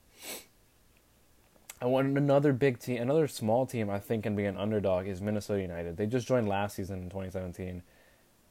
And 1.81 1.91
one 1.91 2.17
another 2.17 2.53
big 2.53 2.79
team, 2.79 3.01
another 3.01 3.27
small 3.27 3.65
team, 3.65 3.89
I 3.89 3.99
think 3.99 4.25
can 4.25 4.37
be 4.37 4.45
an 4.45 4.57
underdog 4.57 5.07
is 5.07 5.23
Minnesota 5.23 5.63
United. 5.63 5.97
They 5.97 6.07
just 6.07 6.29
joined 6.29 6.49
last 6.49 6.77
season 6.77 6.99
in 6.99 7.05
2017, 7.05 7.83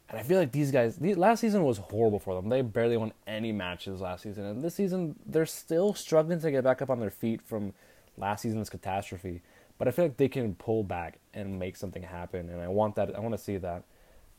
and 0.09 0.19
I 0.19 0.23
feel 0.23 0.39
like 0.39 0.51
these 0.51 0.71
guys, 0.71 0.95
these, 0.95 1.17
last 1.17 1.41
season 1.41 1.63
was 1.63 1.77
horrible 1.77 2.17
for 2.17 2.33
them. 2.33 2.49
They 2.49 2.63
barely 2.63 2.97
won 2.97 3.13
any 3.27 3.51
matches 3.51 4.01
last 4.01 4.23
season, 4.23 4.45
and 4.45 4.63
this 4.63 4.73
season 4.73 5.15
they're 5.27 5.45
still 5.45 5.93
struggling 5.93 6.39
to 6.39 6.49
get 6.49 6.63
back 6.63 6.81
up 6.81 6.89
on 6.89 6.99
their 6.99 7.11
feet 7.11 7.41
from 7.43 7.73
last 8.17 8.41
season's 8.41 8.69
catastrophe. 8.69 9.41
But 9.77 9.87
I 9.87 9.91
feel 9.91 10.05
like 10.05 10.17
they 10.17 10.27
can 10.27 10.55
pull 10.55 10.83
back 10.83 11.19
and 11.33 11.59
make 11.59 11.77
something 11.77 12.01
happen, 12.01 12.49
and 12.49 12.61
I 12.61 12.67
want 12.67 12.95
that. 12.95 13.15
I 13.15 13.19
want 13.19 13.35
to 13.35 13.41
see 13.41 13.57
that. 13.57 13.83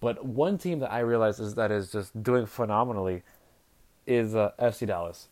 But 0.01 0.25
one 0.25 0.59
team 0.59 0.81
that 0.81 0.91
I 0.91 1.01
realize 1.01 1.39
is 1.39 1.55
that 1.55 1.71
is 1.71 1.93
just 1.93 2.21
doing 2.23 2.47
phenomenally 2.47 3.23
is 4.07 4.35
uh, 4.35 4.51
FC 4.59 4.87
Dallas. 4.87 5.29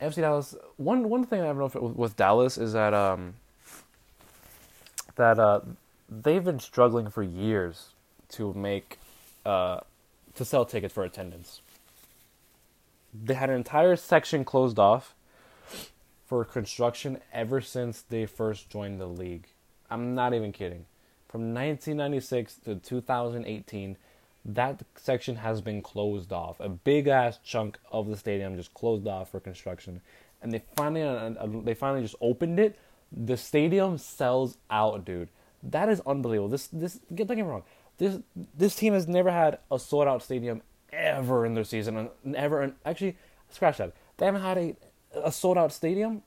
FC 0.00 0.16
Dallas. 0.16 0.54
One 0.76 1.08
one 1.08 1.24
thing 1.24 1.40
I've 1.40 1.56
noticed 1.56 1.76
with, 1.76 1.96
with 1.96 2.16
Dallas 2.16 2.58
is 2.58 2.72
that 2.72 2.94
um, 2.94 3.34
that 5.16 5.38
uh, 5.38 5.60
they've 6.08 6.44
been 6.44 6.60
struggling 6.60 7.10
for 7.10 7.22
years 7.22 7.88
to 8.30 8.52
make 8.54 8.98
uh, 9.44 9.80
to 10.34 10.44
sell 10.44 10.64
tickets 10.64 10.92
for 10.94 11.04
attendance. 11.04 11.60
They 13.12 13.34
had 13.34 13.50
an 13.50 13.56
entire 13.56 13.94
section 13.96 14.44
closed 14.44 14.78
off 14.78 15.14
for 16.26 16.44
construction 16.44 17.18
ever 17.32 17.60
since 17.60 18.02
they 18.02 18.26
first 18.26 18.68
joined 18.68 19.00
the 19.00 19.06
league. 19.06 19.46
I'm 19.90 20.14
not 20.14 20.34
even 20.34 20.50
kidding. 20.50 20.86
From 21.28 21.54
1996 21.54 22.56
to 22.64 22.76
2018, 22.76 23.96
that 24.44 24.82
section 24.96 25.36
has 25.36 25.60
been 25.60 25.80
closed 25.80 26.32
off. 26.32 26.60
A 26.60 26.68
big 26.68 27.08
ass 27.08 27.38
chunk 27.42 27.78
of 27.90 28.08
the 28.08 28.16
stadium 28.16 28.56
just 28.56 28.74
closed 28.74 29.06
off 29.06 29.30
for 29.30 29.40
construction, 29.40 30.00
and 30.42 30.52
they 30.52 30.62
finally 30.76 31.02
uh, 31.02 31.30
uh, 31.30 31.48
they 31.62 31.74
finally 31.74 32.02
just 32.02 32.16
opened 32.20 32.60
it. 32.60 32.78
The 33.10 33.36
stadium 33.36 33.98
sells 33.98 34.58
out, 34.70 35.04
dude. 35.04 35.28
That 35.62 35.88
is 35.88 36.00
unbelievable. 36.06 36.48
This 36.48 36.66
this 36.68 37.00
get 37.14 37.26
don't 37.26 37.36
get 37.36 37.44
me 37.44 37.50
wrong. 37.50 37.64
This 37.98 38.18
this 38.56 38.76
team 38.76 38.92
has 38.92 39.08
never 39.08 39.30
had 39.30 39.58
a 39.70 39.78
sold 39.78 40.08
out 40.08 40.22
stadium 40.22 40.62
ever 40.92 41.46
in 41.46 41.54
their 41.54 41.64
season, 41.64 41.96
and 41.96 42.36
ever. 42.36 42.60
And 42.60 42.74
actually, 42.84 43.16
scratch 43.50 43.78
that. 43.78 43.92
They 44.18 44.26
haven't 44.26 44.42
had 44.42 44.58
a 44.58 44.76
a 45.14 45.32
sold 45.32 45.56
out 45.56 45.72
stadium 45.72 46.22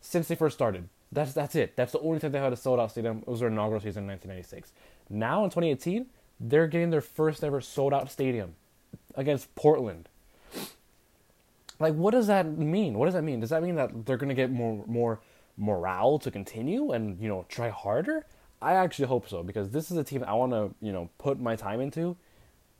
since 0.00 0.28
they 0.28 0.34
first 0.34 0.56
started. 0.56 0.88
That's 1.12 1.32
that's 1.32 1.54
it. 1.54 1.76
That's 1.76 1.92
the 1.92 2.00
only 2.00 2.18
time 2.18 2.32
they 2.32 2.40
had 2.40 2.52
a 2.52 2.56
sold 2.56 2.80
out 2.80 2.90
stadium. 2.90 3.18
It 3.18 3.28
was 3.28 3.40
their 3.40 3.48
inaugural 3.48 3.80
season 3.80 4.04
in 4.04 4.08
1996. 4.08 4.72
Now 5.10 5.44
in 5.44 5.50
2018, 5.50 6.06
they're 6.42 6.66
getting 6.66 6.90
their 6.90 7.00
first 7.00 7.44
ever 7.44 7.60
sold 7.60 7.94
out 7.94 8.10
stadium 8.10 8.54
against 9.14 9.54
Portland. 9.54 10.08
Like, 11.78 11.94
what 11.94 12.10
does 12.10 12.26
that 12.26 12.46
mean? 12.58 12.94
What 12.94 13.06
does 13.06 13.14
that 13.14 13.22
mean? 13.22 13.40
Does 13.40 13.50
that 13.50 13.62
mean 13.62 13.76
that 13.76 14.06
they're 14.06 14.16
gonna 14.16 14.34
get 14.34 14.50
more 14.50 14.84
more 14.86 15.20
morale 15.56 16.18
to 16.18 16.30
continue 16.30 16.92
and 16.92 17.20
you 17.20 17.28
know 17.28 17.46
try 17.48 17.68
harder? 17.68 18.26
I 18.60 18.74
actually 18.74 19.06
hope 19.06 19.28
so 19.28 19.42
because 19.42 19.70
this 19.70 19.90
is 19.90 19.96
a 19.96 20.04
team 20.04 20.24
I 20.24 20.34
want 20.34 20.52
to 20.52 20.74
you 20.80 20.92
know 20.92 21.10
put 21.18 21.40
my 21.40 21.56
time 21.56 21.80
into 21.80 22.16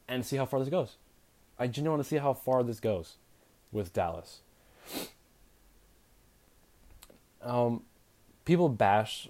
and 0.09 0.27
see 0.27 0.37
how 0.37 0.47
far 0.47 0.61
this 0.61 0.69
goes. 0.69 0.97
I 1.59 1.67
genuinely 1.67 1.99
want 1.99 2.05
to 2.05 2.09
see 2.09 2.19
how 2.19 2.35
far 2.35 2.63
this 2.63 2.81
goes 2.81 3.17
with 3.71 3.93
Dallas. 3.93 4.41
Um, 7.41 7.83
people 8.45 8.69
bash 8.69 9.29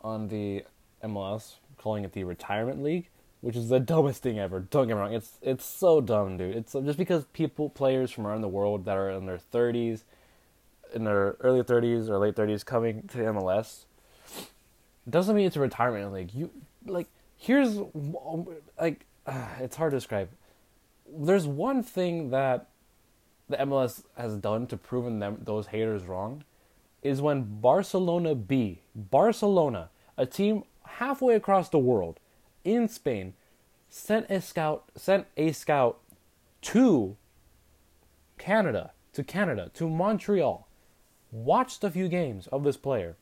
on 0.00 0.28
the 0.28 0.64
MLS, 1.02 1.56
calling 1.76 2.04
it 2.04 2.12
the 2.12 2.24
retirement 2.24 2.82
league, 2.82 3.08
which 3.40 3.56
is 3.56 3.68
the 3.68 3.80
dumbest 3.92 4.22
thing 4.22 4.38
ever. 4.38 4.60
Don't 4.60 4.88
get 4.88 4.94
me 4.94 5.00
wrong, 5.00 5.14
it's 5.14 5.38
it's 5.42 5.64
so 5.64 6.00
dumb, 6.00 6.36
dude. 6.36 6.56
It's 6.56 6.72
just 6.72 6.98
because 6.98 7.24
people, 7.32 7.68
players 7.68 8.10
from 8.10 8.26
around 8.26 8.42
the 8.42 8.48
world 8.48 8.84
that 8.84 8.96
are 8.96 9.10
in 9.10 9.26
their 9.26 9.38
thirties, 9.38 10.04
in 10.94 11.04
their 11.04 11.36
early 11.40 11.62
thirties 11.62 12.08
or 12.08 12.18
late 12.18 12.36
thirties, 12.36 12.64
coming 12.64 13.08
to 13.08 13.18
MLS, 13.18 13.84
doesn't 15.08 15.34
mean 15.34 15.46
it's 15.46 15.56
a 15.56 15.60
retirement 15.60 16.12
league. 16.12 16.34
You 16.34 16.50
like 16.86 17.08
here's 17.36 17.78
like 18.80 19.06
uh, 19.26 19.46
it's 19.60 19.76
hard 19.76 19.92
to 19.92 19.96
describe. 19.96 20.28
There's 21.12 21.46
one 21.46 21.82
thing 21.82 22.30
that 22.30 22.68
the 23.48 23.56
MLS 23.56 24.04
has 24.16 24.36
done 24.36 24.66
to 24.68 24.76
proven 24.76 25.18
them 25.18 25.38
those 25.44 25.68
haters 25.68 26.04
wrong 26.04 26.44
is 27.02 27.20
when 27.20 27.60
Barcelona 27.60 28.34
B, 28.34 28.82
Barcelona, 28.94 29.90
a 30.16 30.26
team 30.26 30.62
halfway 30.84 31.34
across 31.34 31.68
the 31.68 31.78
world 31.78 32.20
in 32.64 32.88
Spain, 32.88 33.34
sent 33.88 34.30
a 34.30 34.40
scout 34.40 34.90
sent 34.96 35.26
a 35.36 35.52
scout 35.52 35.98
to 36.62 37.16
Canada, 38.38 38.92
to 39.12 39.24
Canada, 39.24 39.70
to 39.74 39.88
Montreal, 39.88 40.68
watched 41.30 41.84
a 41.84 41.90
few 41.90 42.08
games 42.08 42.46
of 42.48 42.64
this 42.64 42.76
player, 42.76 43.16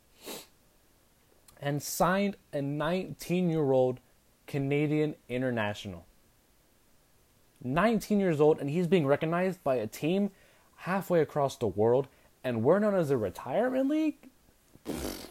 and 1.60 1.82
signed 1.82 2.36
a 2.52 2.58
19-year-old 2.58 4.00
Canadian 4.46 5.14
international. 5.28 6.06
19 7.62 8.20
years 8.20 8.40
old, 8.40 8.60
and 8.60 8.70
he's 8.70 8.86
being 8.86 9.06
recognized 9.06 9.62
by 9.64 9.76
a 9.76 9.86
team 9.86 10.30
halfway 10.76 11.20
across 11.20 11.56
the 11.56 11.66
world 11.66 12.06
and 12.44 12.62
we're 12.62 12.78
known 12.78 12.94
as 12.94 13.10
a 13.10 13.16
retirement 13.16 13.88
league, 13.88 14.30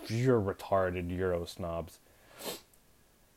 you're 0.07 0.41
retarded 0.41 1.15
Euro 1.17 1.45
snobs. 1.45 1.99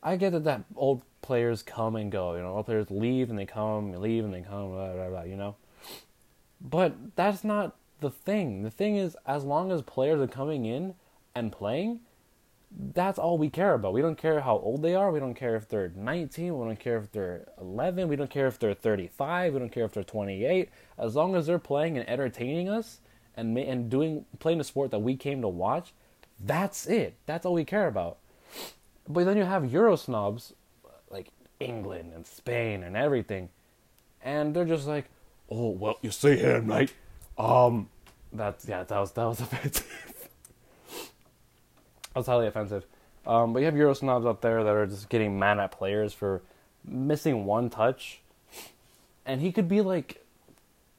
I 0.03 0.15
get 0.15 0.31
that, 0.31 0.43
that 0.45 0.63
old 0.75 1.03
players 1.21 1.63
come 1.63 1.95
and 1.95 2.11
go, 2.11 2.35
you 2.35 2.41
know, 2.41 2.55
old 2.55 2.65
players 2.65 2.89
leave 2.89 3.29
and 3.29 3.37
they 3.37 3.45
come, 3.45 3.93
and 3.93 4.01
leave 4.01 4.23
and 4.23 4.33
they 4.33 4.41
come, 4.41 4.69
blah, 4.71 4.93
blah, 4.93 5.09
blah, 5.09 5.23
you 5.23 5.35
know. 5.35 5.55
But 6.59 7.15
that's 7.15 7.43
not 7.43 7.75
the 7.99 8.09
thing. 8.09 8.63
The 8.63 8.71
thing 8.71 8.97
is, 8.97 9.15
as 9.25 9.43
long 9.43 9.71
as 9.71 9.81
players 9.81 10.21
are 10.21 10.27
coming 10.27 10.65
in 10.65 10.95
and 11.35 11.51
playing, 11.51 11.99
that's 12.93 13.19
all 13.19 13.37
we 13.37 13.49
care 13.49 13.73
about. 13.73 13.93
We 13.93 14.01
don't 14.01 14.17
care 14.17 14.39
how 14.41 14.57
old 14.57 14.81
they 14.81 14.95
are. 14.95 15.11
We 15.11 15.19
don't 15.19 15.33
care 15.33 15.55
if 15.55 15.67
they're 15.67 15.91
19. 15.95 16.57
We 16.57 16.65
don't 16.65 16.79
care 16.79 16.97
if 16.97 17.11
they're 17.11 17.47
11. 17.59 18.07
We 18.07 18.15
don't 18.15 18.29
care 18.29 18.47
if 18.47 18.59
they're 18.59 18.73
35. 18.73 19.53
We 19.53 19.59
don't 19.59 19.71
care 19.71 19.85
if 19.85 19.91
they're 19.91 20.03
28. 20.03 20.69
As 20.97 21.15
long 21.15 21.35
as 21.35 21.47
they're 21.47 21.59
playing 21.59 21.97
and 21.97 22.07
entertaining 22.07 22.69
us, 22.69 22.99
and 23.35 23.57
and 23.57 23.89
doing 23.89 24.25
playing 24.39 24.57
the 24.57 24.63
sport 24.63 24.91
that 24.91 24.99
we 24.99 25.15
came 25.15 25.41
to 25.41 25.47
watch, 25.47 25.93
that's 26.39 26.87
it. 26.87 27.15
That's 27.25 27.45
all 27.45 27.53
we 27.53 27.65
care 27.65 27.87
about. 27.87 28.17
But 29.07 29.25
then 29.25 29.37
you 29.37 29.43
have 29.43 29.71
Euro 29.71 29.95
snobs 29.95 30.53
like 31.09 31.31
England 31.59 32.13
and 32.15 32.25
Spain 32.25 32.83
and 32.83 32.95
everything, 32.95 33.49
and 34.23 34.53
they're 34.55 34.65
just 34.65 34.87
like, 34.87 35.05
oh 35.49 35.69
well, 35.69 35.97
you 36.01 36.11
see 36.11 36.37
him 36.37 36.67
right? 36.67 36.93
Um, 37.37 37.89
that's 38.31 38.67
yeah, 38.67 38.83
that 38.83 38.99
was 38.99 39.11
that 39.11 39.25
was 39.25 39.39
offensive. 39.41 40.29
that 42.13 42.15
was 42.15 42.27
highly 42.27 42.47
offensive. 42.47 42.85
Um, 43.25 43.53
but 43.53 43.59
you 43.59 43.65
have 43.65 43.77
Euro 43.77 43.93
snobs 43.93 44.25
out 44.25 44.41
there 44.41 44.63
that 44.63 44.73
are 44.73 44.87
just 44.87 45.09
getting 45.09 45.37
mad 45.37 45.59
at 45.59 45.71
players 45.71 46.13
for 46.13 46.41
missing 46.83 47.45
one 47.45 47.69
touch, 47.69 48.21
and 49.25 49.41
he 49.41 49.51
could 49.51 49.67
be 49.67 49.81
like 49.81 50.25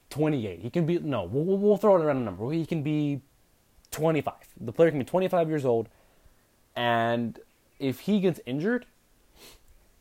28. 0.09 0.59
He 0.59 0.69
can 0.69 0.85
be 0.85 0.99
no. 0.99 1.23
We'll, 1.23 1.57
we'll 1.57 1.77
throw 1.77 1.97
it 1.97 2.01
around 2.03 2.17
a 2.17 2.21
number. 2.21 2.49
He 2.51 2.65
can 2.65 2.83
be 2.83 3.21
25. 3.91 4.33
The 4.61 4.71
player 4.71 4.89
can 4.89 4.99
be 4.99 5.05
25 5.05 5.49
years 5.49 5.65
old, 5.65 5.89
and 6.75 7.39
if 7.83 8.01
he 8.01 8.19
gets 8.19 8.39
injured, 8.45 8.85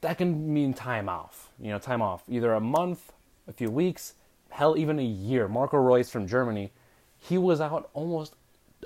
that 0.02 0.18
can 0.18 0.52
mean 0.52 0.72
time 0.72 1.08
off. 1.08 1.50
You 1.60 1.70
know, 1.70 1.78
time 1.78 2.00
off, 2.00 2.22
either 2.28 2.54
a 2.54 2.60
month, 2.60 3.12
a 3.48 3.52
few 3.52 3.70
weeks, 3.70 4.14
hell, 4.50 4.76
even 4.76 4.98
a 4.98 5.04
year. 5.04 5.48
Marco 5.48 5.76
Reus 5.76 6.10
from 6.10 6.26
Germany, 6.26 6.70
he 7.18 7.36
was 7.36 7.60
out 7.60 7.90
almost 7.92 8.34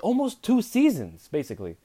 almost 0.03 0.43
two 0.43 0.61
seasons 0.61 1.27
basically, 1.31 1.75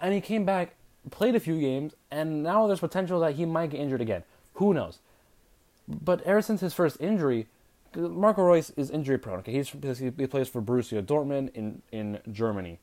and 0.00 0.14
he 0.14 0.20
came 0.20 0.44
back, 0.44 0.76
played 1.10 1.34
a 1.34 1.40
few 1.40 1.60
games, 1.60 1.94
and 2.10 2.42
now 2.42 2.66
there's 2.66 2.80
potential 2.80 3.20
that 3.20 3.34
he 3.34 3.44
might 3.44 3.70
get 3.70 3.80
injured 3.80 4.00
again. 4.00 4.22
Who 4.54 4.72
knows? 4.72 4.98
But 5.86 6.22
ever 6.22 6.40
since 6.40 6.60
his 6.60 6.72
first 6.72 6.98
injury, 7.00 7.46
Marco 7.94 8.42
Reus 8.42 8.70
is 8.76 8.90
injury 8.90 9.18
prone. 9.18 9.38
Okay, 9.40 9.52
he's 9.52 9.70
he 9.98 10.10
plays 10.26 10.48
for 10.48 10.60
Borussia 10.60 11.02
Dortmund 11.02 11.54
in 11.54 11.82
in 11.90 12.20
Germany, 12.30 12.80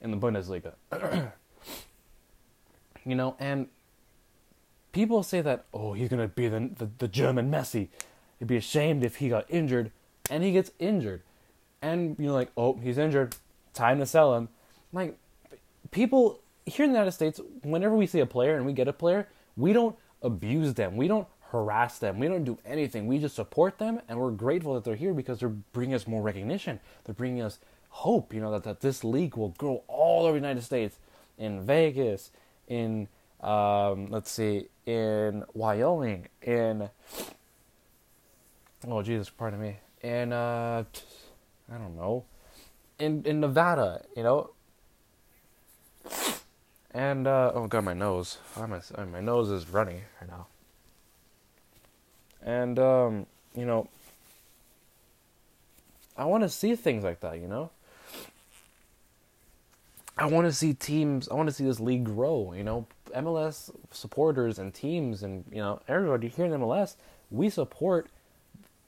in 0.00 0.10
the 0.10 0.16
Bundesliga. 0.16 0.74
you 3.04 3.14
know, 3.14 3.36
and 3.38 3.68
people 4.92 5.22
say 5.22 5.40
that 5.40 5.64
oh 5.72 5.92
he's 5.92 6.08
gonna 6.08 6.28
be 6.28 6.48
the, 6.48 6.70
the, 6.76 6.90
the 6.98 7.08
German 7.08 7.50
Messi. 7.50 7.88
He'd 8.38 8.48
be 8.48 8.56
ashamed 8.56 9.04
if 9.04 9.16
he 9.16 9.28
got 9.28 9.46
injured, 9.48 9.90
and 10.30 10.42
he 10.42 10.52
gets 10.52 10.70
injured, 10.78 11.22
and 11.82 12.16
you're 12.18 12.32
like 12.32 12.50
oh 12.56 12.78
he's 12.82 12.98
injured, 12.98 13.36
time 13.72 13.98
to 13.98 14.06
sell 14.06 14.34
him. 14.34 14.48
Like 14.92 15.16
people 15.90 16.40
here 16.66 16.84
in 16.84 16.92
the 16.92 16.96
United 16.96 17.12
States, 17.12 17.40
whenever 17.62 17.94
we 17.94 18.06
see 18.06 18.20
a 18.20 18.26
player 18.26 18.56
and 18.56 18.64
we 18.64 18.72
get 18.72 18.88
a 18.88 18.92
player, 18.92 19.28
we 19.56 19.72
don't 19.72 19.96
abuse 20.22 20.74
them, 20.74 20.96
we 20.96 21.08
don't 21.08 21.28
harass 21.50 21.98
them, 21.98 22.18
we 22.18 22.26
don't 22.26 22.44
do 22.44 22.58
anything. 22.64 23.06
We 23.06 23.18
just 23.18 23.36
support 23.36 23.78
them, 23.78 24.00
and 24.08 24.18
we're 24.18 24.30
grateful 24.30 24.74
that 24.74 24.84
they're 24.84 24.96
here 24.96 25.14
because 25.14 25.40
they're 25.40 25.48
bringing 25.50 25.94
us 25.94 26.06
more 26.06 26.22
recognition. 26.22 26.80
They're 27.04 27.14
bringing 27.14 27.42
us 27.42 27.58
hope, 27.90 28.34
you 28.34 28.40
know, 28.40 28.50
that, 28.50 28.64
that 28.64 28.80
this 28.80 29.04
league 29.04 29.36
will 29.36 29.50
grow 29.50 29.82
all 29.86 30.24
over 30.24 30.32
the 30.32 30.46
United 30.46 30.64
States, 30.64 30.98
in 31.38 31.64
Vegas, 31.64 32.30
in 32.68 33.08
um, 33.40 34.06
let's 34.10 34.30
see, 34.30 34.68
in 34.86 35.44
Wyoming, 35.52 36.28
in 36.40 36.88
oh 38.88 39.02
Jesus, 39.02 39.28
pardon 39.28 39.60
me, 39.60 39.76
in 40.00 40.32
uh, 40.32 40.84
I 41.70 41.76
don't 41.76 41.94
know, 41.96 42.24
in 42.98 43.22
in 43.24 43.40
Nevada, 43.40 44.02
you 44.16 44.22
know, 44.22 44.50
and 46.92 47.26
uh, 47.26 47.52
oh 47.54 47.66
god, 47.66 47.84
my 47.84 47.92
nose, 47.92 48.38
oh, 48.56 48.66
my 48.66 48.80
my 49.04 49.20
nose 49.20 49.50
is 49.50 49.68
running 49.68 50.00
right 50.20 50.30
now, 50.30 50.46
and 52.42 52.78
um, 52.78 53.26
you 53.54 53.66
know, 53.66 53.88
I 56.16 56.24
want 56.24 56.44
to 56.44 56.48
see 56.48 56.76
things 56.76 57.04
like 57.04 57.20
that, 57.20 57.38
you 57.40 57.46
know. 57.46 57.70
I 60.16 60.26
want 60.26 60.46
to 60.46 60.52
see 60.52 60.74
teams. 60.74 61.28
I 61.28 61.34
want 61.34 61.48
to 61.48 61.54
see 61.54 61.64
this 61.64 61.80
league 61.80 62.04
grow. 62.04 62.52
You 62.52 62.64
know, 62.64 62.86
MLS 63.14 63.70
supporters 63.90 64.58
and 64.58 64.72
teams 64.72 65.22
and 65.22 65.44
you 65.50 65.58
know 65.58 65.80
everybody 65.88 66.28
here 66.28 66.46
in 66.46 66.52
MLS, 66.52 66.96
we 67.30 67.50
support 67.50 68.08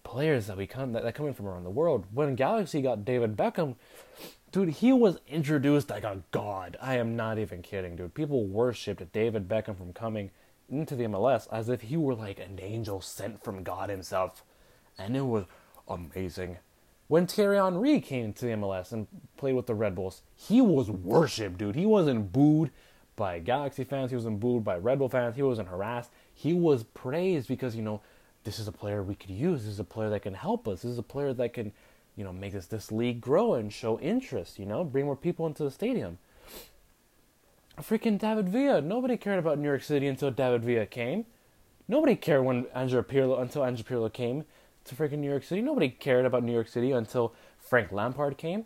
players 0.04 0.46
that 0.46 0.56
we 0.56 0.66
come 0.66 0.92
that, 0.92 1.02
that 1.02 1.14
come 1.14 1.26
in 1.26 1.34
from 1.34 1.46
around 1.46 1.64
the 1.64 1.70
world. 1.70 2.06
When 2.12 2.34
Galaxy 2.36 2.80
got 2.80 3.04
David 3.04 3.36
Beckham, 3.36 3.74
dude, 4.52 4.68
he 4.70 4.92
was 4.92 5.18
introduced 5.26 5.90
like 5.90 6.04
a 6.04 6.22
god. 6.30 6.76
I 6.80 6.96
am 6.96 7.16
not 7.16 7.38
even 7.38 7.62
kidding, 7.62 7.96
dude. 7.96 8.14
People 8.14 8.44
worshipped 8.44 9.12
David 9.12 9.48
Beckham 9.48 9.76
from 9.76 9.92
coming 9.92 10.30
into 10.68 10.94
the 10.94 11.04
MLS 11.04 11.48
as 11.50 11.68
if 11.68 11.82
he 11.82 11.96
were 11.96 12.14
like 12.14 12.38
an 12.38 12.58
angel 12.62 13.00
sent 13.00 13.42
from 13.42 13.64
God 13.64 13.90
himself, 13.90 14.44
and 14.96 15.16
it 15.16 15.22
was 15.22 15.44
amazing. 15.88 16.58
When 17.08 17.26
Thierry 17.26 17.56
Henry 17.56 18.00
came 18.00 18.32
to 18.32 18.44
the 18.46 18.52
MLS 18.52 18.92
and 18.92 19.06
played 19.36 19.54
with 19.54 19.66
the 19.66 19.74
Red 19.74 19.94
Bulls, 19.94 20.22
he 20.34 20.60
was 20.60 20.90
worshipped, 20.90 21.58
dude. 21.58 21.76
He 21.76 21.86
wasn't 21.86 22.32
booed 22.32 22.70
by 23.14 23.38
Galaxy 23.38 23.84
fans. 23.84 24.10
He 24.10 24.16
wasn't 24.16 24.40
booed 24.40 24.64
by 24.64 24.76
Red 24.76 24.98
Bull 24.98 25.08
fans. 25.08 25.36
He 25.36 25.42
wasn't 25.42 25.68
harassed. 25.68 26.10
He 26.34 26.52
was 26.52 26.82
praised 26.82 27.46
because, 27.48 27.76
you 27.76 27.82
know, 27.82 28.00
this 28.44 28.58
is 28.58 28.66
a 28.68 28.72
player 28.72 29.02
we 29.02 29.14
could 29.14 29.30
use. 29.30 29.62
This 29.62 29.72
is 29.72 29.80
a 29.80 29.84
player 29.84 30.10
that 30.10 30.22
can 30.22 30.34
help 30.34 30.66
us. 30.66 30.82
This 30.82 30.92
is 30.92 30.98
a 30.98 31.02
player 31.02 31.32
that 31.32 31.52
can, 31.52 31.72
you 32.16 32.24
know, 32.24 32.32
make 32.32 32.52
this, 32.52 32.66
this 32.66 32.90
league 32.90 33.20
grow 33.20 33.54
and 33.54 33.72
show 33.72 33.98
interest, 34.00 34.58
you 34.58 34.66
know, 34.66 34.84
bring 34.84 35.04
more 35.04 35.16
people 35.16 35.46
into 35.46 35.62
the 35.62 35.70
stadium. 35.70 36.18
Freaking 37.80 38.18
David 38.18 38.48
Villa. 38.48 38.80
Nobody 38.80 39.16
cared 39.16 39.38
about 39.38 39.58
New 39.58 39.68
York 39.68 39.82
City 39.82 40.06
until 40.06 40.30
David 40.30 40.64
Villa 40.64 40.86
came. 40.86 41.26
Nobody 41.88 42.16
cared 42.16 42.44
when 42.44 42.66
Angelo 42.74 43.02
Pirlo 43.02 43.40
until 43.40 43.64
Angelo 43.64 43.88
Pirlo 43.88 44.12
came 44.12 44.44
to 44.86 44.94
freaking 44.94 45.18
New 45.18 45.30
York 45.30 45.44
City. 45.44 45.60
Nobody 45.60 45.88
cared 45.88 46.24
about 46.24 46.42
New 46.42 46.52
York 46.52 46.68
City 46.68 46.92
until 46.92 47.34
Frank 47.58 47.92
Lampard 47.92 48.38
came. 48.38 48.64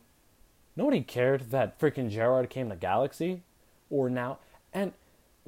Nobody 0.76 1.02
cared 1.02 1.50
that 1.50 1.78
freaking 1.78 2.10
Gerrard 2.10 2.48
came 2.50 2.68
to 2.70 2.76
Galaxy 2.76 3.42
or 3.88 4.08
now. 4.08 4.38
And 4.72 4.92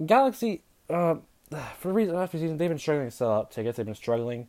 Galaxy, 0.05 0.63
uh, 0.91 1.17
for 1.79 1.89
the 1.89 1.95
reason 1.95 2.17
after 2.17 2.39
season, 2.39 2.57
they've 2.57 2.69
been 2.69 2.79
struggling 2.79 3.09
to 3.09 3.17
sell 3.17 3.33
out 3.33 3.51
tickets. 3.51 3.77
They've 3.77 3.87
been 3.87 3.95
struggling 3.95 4.49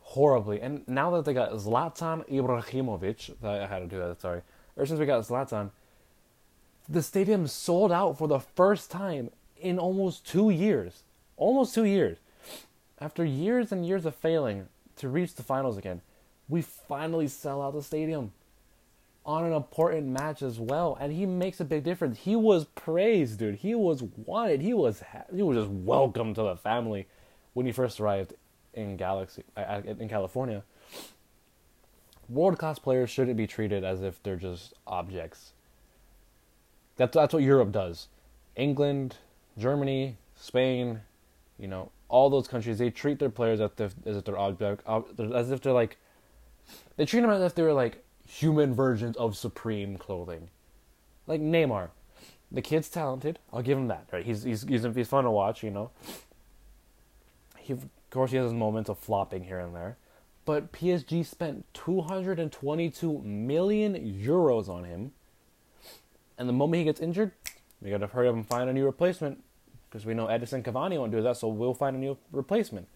horribly. 0.00 0.60
And 0.60 0.86
now 0.88 1.10
that 1.10 1.24
they 1.24 1.34
got 1.34 1.52
Zlatan 1.52 2.28
Ibrahimovic, 2.28 3.44
I 3.44 3.66
had 3.66 3.80
to 3.80 3.86
do 3.86 3.98
that. 3.98 4.20
Sorry. 4.20 4.42
Ever 4.76 4.86
since 4.86 5.00
we 5.00 5.06
got 5.06 5.22
Zlatan, 5.22 5.70
the 6.88 7.02
stadium 7.02 7.46
sold 7.46 7.90
out 7.90 8.16
for 8.16 8.28
the 8.28 8.38
first 8.38 8.90
time 8.90 9.30
in 9.58 9.78
almost 9.78 10.26
two 10.26 10.50
years. 10.50 11.02
Almost 11.36 11.74
two 11.74 11.84
years. 11.84 12.18
After 13.00 13.24
years 13.24 13.72
and 13.72 13.86
years 13.86 14.06
of 14.06 14.14
failing 14.14 14.68
to 14.96 15.08
reach 15.08 15.34
the 15.34 15.42
finals 15.42 15.76
again, 15.76 16.00
we 16.48 16.62
finally 16.62 17.28
sell 17.28 17.62
out 17.62 17.74
the 17.74 17.82
stadium 17.82 18.32
on 19.26 19.44
an 19.44 19.52
important 19.52 20.06
match 20.06 20.40
as 20.40 20.60
well, 20.60 20.96
and 21.00 21.12
he 21.12 21.26
makes 21.26 21.58
a 21.58 21.64
big 21.64 21.82
difference. 21.82 22.18
He 22.18 22.36
was 22.36 22.64
praised, 22.64 23.40
dude. 23.40 23.56
He 23.56 23.74
was 23.74 24.02
wanted. 24.02 24.60
He 24.60 24.72
was 24.72 25.02
he 25.34 25.42
was 25.42 25.58
just 25.58 25.70
welcome 25.70 26.32
to 26.34 26.42
the 26.42 26.56
family 26.56 27.08
when 27.52 27.66
he 27.66 27.72
first 27.72 28.00
arrived 28.00 28.34
in 28.72 28.96
Galaxy 28.96 29.42
uh, 29.56 29.82
in 29.84 30.08
California. 30.08 30.62
World 32.28 32.58
class 32.58 32.78
players 32.78 33.10
shouldn't 33.10 33.36
be 33.36 33.46
treated 33.46 33.84
as 33.84 34.02
if 34.02 34.22
they're 34.22 34.36
just 34.36 34.74
objects. 34.86 35.52
That's 36.96 37.14
that's 37.14 37.34
what 37.34 37.42
Europe 37.42 37.72
does. 37.72 38.08
England, 38.54 39.16
Germany, 39.58 40.16
Spain, 40.36 41.00
you 41.58 41.66
know, 41.66 41.90
all 42.08 42.30
those 42.30 42.48
countries 42.48 42.78
they 42.78 42.90
treat 42.90 43.18
their 43.18 43.30
players 43.30 43.60
as 43.60 43.70
if, 43.78 43.94
as 44.04 44.16
if 44.16 44.24
they're 44.24 44.38
object, 44.38 44.82
as 44.86 45.50
if 45.50 45.60
they're 45.60 45.72
like 45.72 45.96
they 46.96 47.04
treat 47.04 47.20
them 47.20 47.30
as 47.30 47.42
if 47.42 47.54
they're 47.54 47.72
like 47.72 48.04
human 48.26 48.74
versions 48.74 49.16
of 49.16 49.36
Supreme 49.36 49.96
clothing. 49.96 50.48
Like 51.26 51.40
Neymar. 51.40 51.90
The 52.50 52.62
kid's 52.62 52.88
talented. 52.88 53.38
I'll 53.52 53.62
give 53.62 53.76
him 53.76 53.88
that. 53.88 54.06
Right? 54.12 54.24
He's 54.24 54.44
he's 54.44 54.62
he's, 54.62 54.84
he's 54.94 55.08
fun 55.08 55.24
to 55.24 55.30
watch. 55.30 55.62
You 55.62 55.70
know. 55.70 55.90
He 57.58 57.72
of 57.72 57.88
course 58.10 58.30
he 58.30 58.36
has 58.36 58.44
his 58.44 58.54
moments 58.54 58.88
of 58.88 58.98
flopping 58.98 59.44
here 59.44 59.58
and 59.58 59.74
there, 59.74 59.96
but 60.44 60.72
PSG 60.72 61.26
spent 61.26 61.66
222 61.74 63.18
million 63.18 63.94
euros 63.94 64.68
on 64.68 64.84
him. 64.84 65.12
And 66.38 66.48
the 66.48 66.52
moment 66.52 66.78
he 66.78 66.84
gets 66.84 67.00
injured, 67.00 67.32
we 67.82 67.90
gotta 67.90 68.06
hurry 68.06 68.28
up 68.28 68.34
and 68.34 68.46
find 68.46 68.70
a 68.70 68.72
new 68.72 68.84
replacement 68.84 69.42
because 69.96 70.06
we 70.06 70.14
know 70.14 70.26
Edinson 70.26 70.62
Cavani 70.62 70.98
won't 70.98 71.12
do 71.12 71.22
that, 71.22 71.36
so 71.36 71.48
we'll 71.48 71.74
find 71.74 71.96
a 71.96 71.98
new 71.98 72.16
replacement 72.32 72.86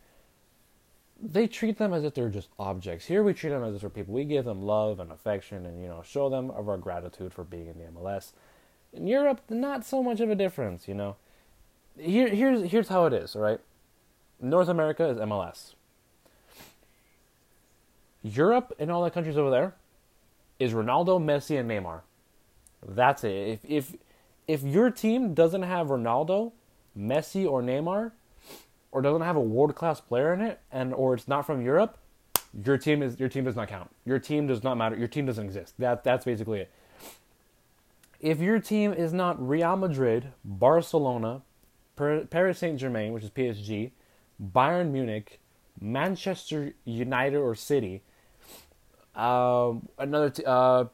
they 1.22 1.46
treat 1.46 1.78
them 1.78 1.92
as 1.92 2.04
if 2.04 2.14
they're 2.14 2.30
just 2.30 2.48
objects. 2.58 3.06
Here 3.06 3.22
we 3.22 3.34
treat 3.34 3.50
them 3.50 3.62
as 3.62 3.74
if 3.74 3.80
they're 3.82 3.90
people. 3.90 4.14
We 4.14 4.24
give 4.24 4.44
them 4.44 4.62
love 4.62 5.00
and 5.00 5.12
affection 5.12 5.66
and, 5.66 5.82
you 5.82 5.88
know, 5.88 6.02
show 6.02 6.30
them 6.30 6.50
of 6.50 6.68
our 6.68 6.78
gratitude 6.78 7.34
for 7.34 7.44
being 7.44 7.66
in 7.66 7.78
the 7.78 7.84
MLS. 8.00 8.32
In 8.92 9.06
Europe, 9.06 9.40
not 9.48 9.84
so 9.84 10.02
much 10.02 10.20
of 10.20 10.30
a 10.30 10.34
difference, 10.34 10.88
you 10.88 10.94
know. 10.94 11.16
Here, 11.98 12.28
here's, 12.28 12.70
here's 12.70 12.88
how 12.88 13.06
it 13.06 13.12
is, 13.12 13.36
all 13.36 13.42
right? 13.42 13.60
North 14.40 14.68
America 14.68 15.04
is 15.06 15.18
MLS. 15.18 15.74
Europe 18.22 18.72
and 18.78 18.90
all 18.90 19.04
the 19.04 19.10
countries 19.10 19.36
over 19.36 19.50
there 19.50 19.74
is 20.58 20.72
Ronaldo, 20.72 21.20
Messi, 21.20 21.58
and 21.58 21.70
Neymar. 21.70 22.00
That's 22.86 23.24
it. 23.24 23.30
If, 23.30 23.60
if, 23.64 23.96
if 24.48 24.62
your 24.62 24.90
team 24.90 25.34
doesn't 25.34 25.62
have 25.62 25.88
Ronaldo, 25.88 26.52
Messi, 26.98 27.48
or 27.50 27.62
Neymar, 27.62 28.12
or 28.92 29.02
doesn't 29.02 29.22
have 29.22 29.36
a 29.36 29.40
world 29.40 29.74
class 29.74 30.00
player 30.00 30.32
in 30.34 30.40
it, 30.40 30.60
and 30.72 30.92
or 30.94 31.14
it's 31.14 31.28
not 31.28 31.46
from 31.46 31.62
Europe, 31.62 31.98
your 32.64 32.76
team 32.76 33.02
is 33.02 33.18
your 33.20 33.28
team 33.28 33.44
does 33.44 33.56
not 33.56 33.68
count. 33.68 33.90
Your 34.04 34.18
team 34.18 34.46
does 34.46 34.62
not 34.62 34.76
matter. 34.76 34.96
Your 34.96 35.08
team 35.08 35.26
doesn't 35.26 35.44
exist. 35.44 35.74
That 35.78 36.04
that's 36.04 36.24
basically 36.24 36.60
it. 36.60 36.70
If 38.18 38.40
your 38.40 38.58
team 38.58 38.92
is 38.92 39.12
not 39.12 39.40
Real 39.46 39.76
Madrid, 39.76 40.32
Barcelona, 40.44 41.42
Paris 41.96 42.58
Saint 42.58 42.78
Germain, 42.78 43.12
which 43.12 43.24
is 43.24 43.30
PSG, 43.30 43.92
Bayern 44.42 44.90
Munich, 44.90 45.40
Manchester 45.80 46.74
United 46.84 47.38
or 47.38 47.54
City, 47.54 48.02
uh, 49.14 49.74
another 49.98 50.30
t- 50.30 50.44
uh, 50.44 50.84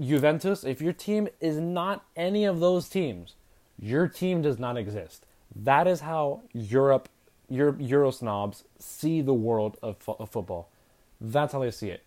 Juventus. 0.00 0.64
If 0.64 0.80
your 0.80 0.92
team 0.92 1.28
is 1.40 1.58
not 1.58 2.04
any 2.14 2.44
of 2.44 2.60
those 2.60 2.88
teams, 2.88 3.34
your 3.78 4.08
team 4.08 4.42
does 4.42 4.58
not 4.58 4.76
exist. 4.76 5.24
That 5.62 5.86
is 5.86 6.00
how 6.00 6.42
Europe 6.52 7.08
Euro, 7.48 7.76
Euro 7.78 8.10
snobs 8.10 8.64
see 8.78 9.20
the 9.20 9.34
world 9.34 9.78
of, 9.82 9.96
fo- 9.98 10.16
of, 10.18 10.30
football. 10.30 10.68
That's 11.20 11.52
how 11.52 11.60
they 11.60 11.70
see 11.70 11.90
it. 11.90 12.02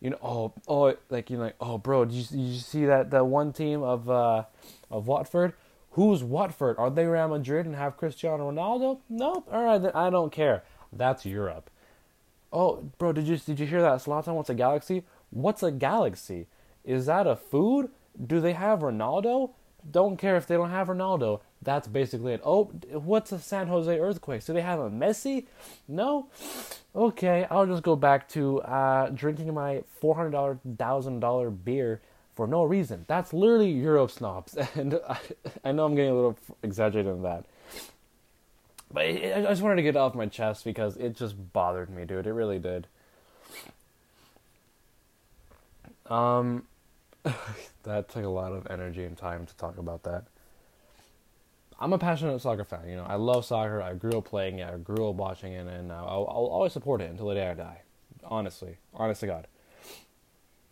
You 0.00 0.10
know, 0.10 0.18
oh, 0.22 0.52
oh, 0.68 0.96
like 1.10 1.30
you 1.30 1.36
know, 1.36 1.44
like, 1.44 1.56
oh, 1.60 1.78
bro, 1.78 2.04
did 2.04 2.14
you, 2.14 2.24
did 2.24 2.38
you 2.38 2.58
see 2.58 2.84
that 2.86 3.10
that 3.10 3.24
one 3.24 3.52
team 3.52 3.82
of 3.82 4.10
uh, 4.10 4.44
of 4.90 5.06
Watford? 5.06 5.54
Who's 5.92 6.24
Watford? 6.24 6.76
Are 6.78 6.90
they 6.90 7.06
Real 7.06 7.28
Madrid 7.28 7.66
and 7.66 7.76
have 7.76 7.96
Cristiano 7.96 8.50
Ronaldo? 8.50 8.98
Nope. 9.08 9.48
All 9.52 9.64
right, 9.64 9.78
then 9.78 9.92
I 9.94 10.10
don't 10.10 10.32
care. 10.32 10.64
That's 10.92 11.24
Europe. 11.24 11.70
Oh, 12.52 12.90
bro, 12.98 13.12
did 13.12 13.28
you 13.28 13.36
did 13.38 13.60
you 13.60 13.66
hear 13.66 13.80
that 13.80 14.00
Zlatan 14.00 14.34
wants 14.34 14.50
a 14.50 14.54
galaxy? 14.54 15.04
What's 15.30 15.62
a 15.62 15.70
galaxy? 15.70 16.46
Is 16.84 17.06
that 17.06 17.26
a 17.26 17.36
food? 17.36 17.90
Do 18.26 18.40
they 18.40 18.52
have 18.52 18.80
Ronaldo? 18.80 19.52
Don't 19.88 20.16
care 20.16 20.36
if 20.36 20.46
they 20.46 20.56
don't 20.56 20.70
have 20.70 20.88
Ronaldo. 20.88 21.40
That's 21.62 21.86
basically 21.86 22.32
it. 22.32 22.40
Oh, 22.44 22.64
what's 22.90 23.30
a 23.32 23.38
San 23.38 23.68
Jose 23.68 23.98
earthquake? 23.98 24.44
Do 24.44 24.52
they 24.52 24.62
have 24.62 24.80
a 24.80 24.90
Messi? 24.90 25.46
No? 25.86 26.26
Okay, 26.94 27.46
I'll 27.50 27.66
just 27.66 27.82
go 27.82 27.94
back 27.94 28.28
to 28.30 28.60
uh, 28.62 29.10
drinking 29.10 29.54
my 29.54 29.84
$400,000 30.02 30.58
$1,000 30.76 31.64
beer 31.64 32.00
for 32.34 32.46
no 32.46 32.64
reason. 32.64 33.04
That's 33.06 33.32
literally 33.32 33.70
Europe 33.70 34.10
snobs, 34.10 34.56
and 34.74 34.98
I, 35.08 35.18
I 35.64 35.72
know 35.72 35.84
I'm 35.84 35.94
getting 35.94 36.10
a 36.10 36.14
little 36.14 36.38
exaggerated 36.62 37.12
in 37.12 37.22
that. 37.22 37.44
But 38.92 39.06
I 39.06 39.42
just 39.48 39.62
wanted 39.62 39.76
to 39.76 39.82
get 39.82 39.96
off 39.96 40.14
my 40.14 40.26
chest 40.26 40.64
because 40.64 40.96
it 40.96 41.16
just 41.16 41.52
bothered 41.52 41.88
me, 41.88 42.04
dude. 42.04 42.26
It 42.26 42.32
really 42.32 42.58
did. 42.58 42.86
Um, 46.06 46.66
that 47.84 48.08
took 48.10 48.24
a 48.24 48.28
lot 48.28 48.52
of 48.52 48.66
energy 48.68 49.04
and 49.04 49.16
time 49.16 49.46
to 49.46 49.56
talk 49.56 49.78
about 49.78 50.02
that. 50.02 50.24
I'm 51.82 51.92
a 51.92 51.98
passionate 51.98 52.40
soccer 52.40 52.64
fan. 52.64 52.88
You 52.88 52.94
know, 52.94 53.02
I 53.02 53.16
love 53.16 53.44
soccer. 53.44 53.82
I 53.82 53.94
grew 53.94 54.16
up 54.16 54.26
playing 54.26 54.60
it. 54.60 54.72
I 54.72 54.78
grew 54.78 55.08
up 55.08 55.16
watching 55.16 55.52
it, 55.52 55.66
and 55.66 55.90
uh, 55.90 55.96
I'll, 55.96 56.28
I'll 56.30 56.46
always 56.46 56.72
support 56.72 57.00
it 57.00 57.10
until 57.10 57.26
the 57.26 57.34
day 57.34 57.50
I 57.50 57.54
die. 57.54 57.82
Honestly, 58.22 58.76
honest 58.94 59.20
to 59.22 59.26
God. 59.26 59.48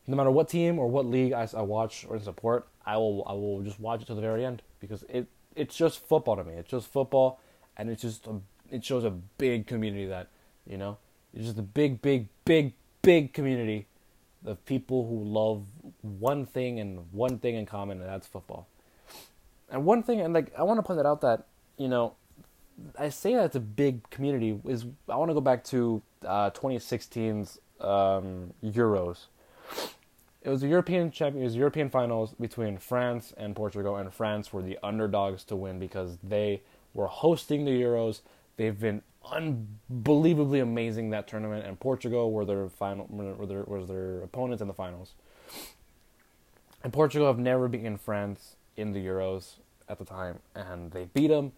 No 0.06 0.16
matter 0.16 0.30
what 0.30 0.48
team 0.48 0.78
or 0.78 0.88
what 0.88 1.06
league 1.06 1.32
I, 1.32 1.48
I 1.56 1.62
watch 1.62 2.06
or 2.08 2.20
support, 2.20 2.68
I 2.86 2.96
will 2.96 3.24
I 3.26 3.32
will 3.32 3.60
just 3.62 3.80
watch 3.80 4.02
it 4.02 4.06
to 4.06 4.14
the 4.14 4.20
very 4.20 4.44
end 4.44 4.62
because 4.78 5.04
it 5.08 5.26
it's 5.56 5.74
just 5.74 6.06
football 6.06 6.36
to 6.36 6.44
me. 6.44 6.54
It's 6.54 6.70
just 6.70 6.86
football, 6.86 7.40
and 7.76 7.90
it's 7.90 8.02
just 8.02 8.28
a, 8.28 8.36
it 8.70 8.84
shows 8.84 9.02
a 9.02 9.10
big 9.10 9.66
community 9.66 10.06
that 10.06 10.28
you 10.64 10.78
know 10.78 10.96
it's 11.34 11.46
just 11.46 11.58
a 11.58 11.62
big 11.62 12.00
big 12.00 12.28
big 12.44 12.74
big 13.02 13.32
community 13.32 13.88
of 14.46 14.64
people 14.64 15.08
who 15.08 15.24
love 15.24 15.64
one 16.02 16.46
thing 16.46 16.78
and 16.78 17.12
one 17.12 17.40
thing 17.40 17.56
in 17.56 17.66
common, 17.66 18.00
and 18.00 18.08
that's 18.08 18.28
football. 18.28 18.68
And 19.70 19.84
one 19.84 20.02
thing, 20.02 20.20
and 20.20 20.34
like 20.34 20.52
I 20.58 20.62
want 20.64 20.78
to 20.78 20.82
point 20.82 20.98
that 20.98 21.06
out 21.06 21.20
that 21.20 21.46
you 21.76 21.88
know, 21.88 22.14
I 22.98 23.08
say 23.08 23.34
that 23.34 23.46
it's 23.46 23.56
a 23.56 23.60
big 23.60 24.08
community 24.10 24.60
is 24.66 24.84
I 25.08 25.16
want 25.16 25.30
to 25.30 25.34
go 25.34 25.40
back 25.40 25.64
to 25.64 26.02
uh, 26.26 26.50
2016's 26.50 27.58
um, 27.80 28.52
Euros. 28.62 29.26
It 30.42 30.48
was 30.48 30.62
the 30.62 30.68
European 30.68 31.10
champion. 31.10 31.42
It 31.42 31.46
was 31.46 31.56
European 31.56 31.90
finals 31.90 32.34
between 32.40 32.78
France 32.78 33.32
and 33.36 33.54
Portugal, 33.54 33.96
and 33.96 34.12
France 34.12 34.52
were 34.52 34.62
the 34.62 34.78
underdogs 34.82 35.44
to 35.44 35.56
win 35.56 35.78
because 35.78 36.18
they 36.22 36.62
were 36.94 37.06
hosting 37.06 37.64
the 37.64 37.70
Euros. 37.70 38.20
They've 38.56 38.78
been 38.78 39.02
unbelievably 39.30 40.60
amazing 40.60 41.10
that 41.10 41.28
tournament, 41.28 41.66
and 41.66 41.78
Portugal 41.78 42.32
were 42.32 42.44
their 42.44 42.68
final 42.68 43.06
were 43.10 43.46
their 43.46 43.64
was 43.64 43.88
their 43.88 44.22
opponents 44.22 44.62
in 44.62 44.68
the 44.68 44.74
finals. 44.74 45.12
And 46.82 46.92
Portugal 46.92 47.26
have 47.26 47.38
never 47.38 47.68
beaten 47.68 47.98
France 47.98 48.56
in 48.80 48.92
the 48.92 49.04
Euros 49.04 49.56
at 49.88 49.98
the 49.98 50.04
time, 50.04 50.38
and 50.54 50.90
they 50.90 51.06
beat 51.12 51.28
them. 51.28 51.52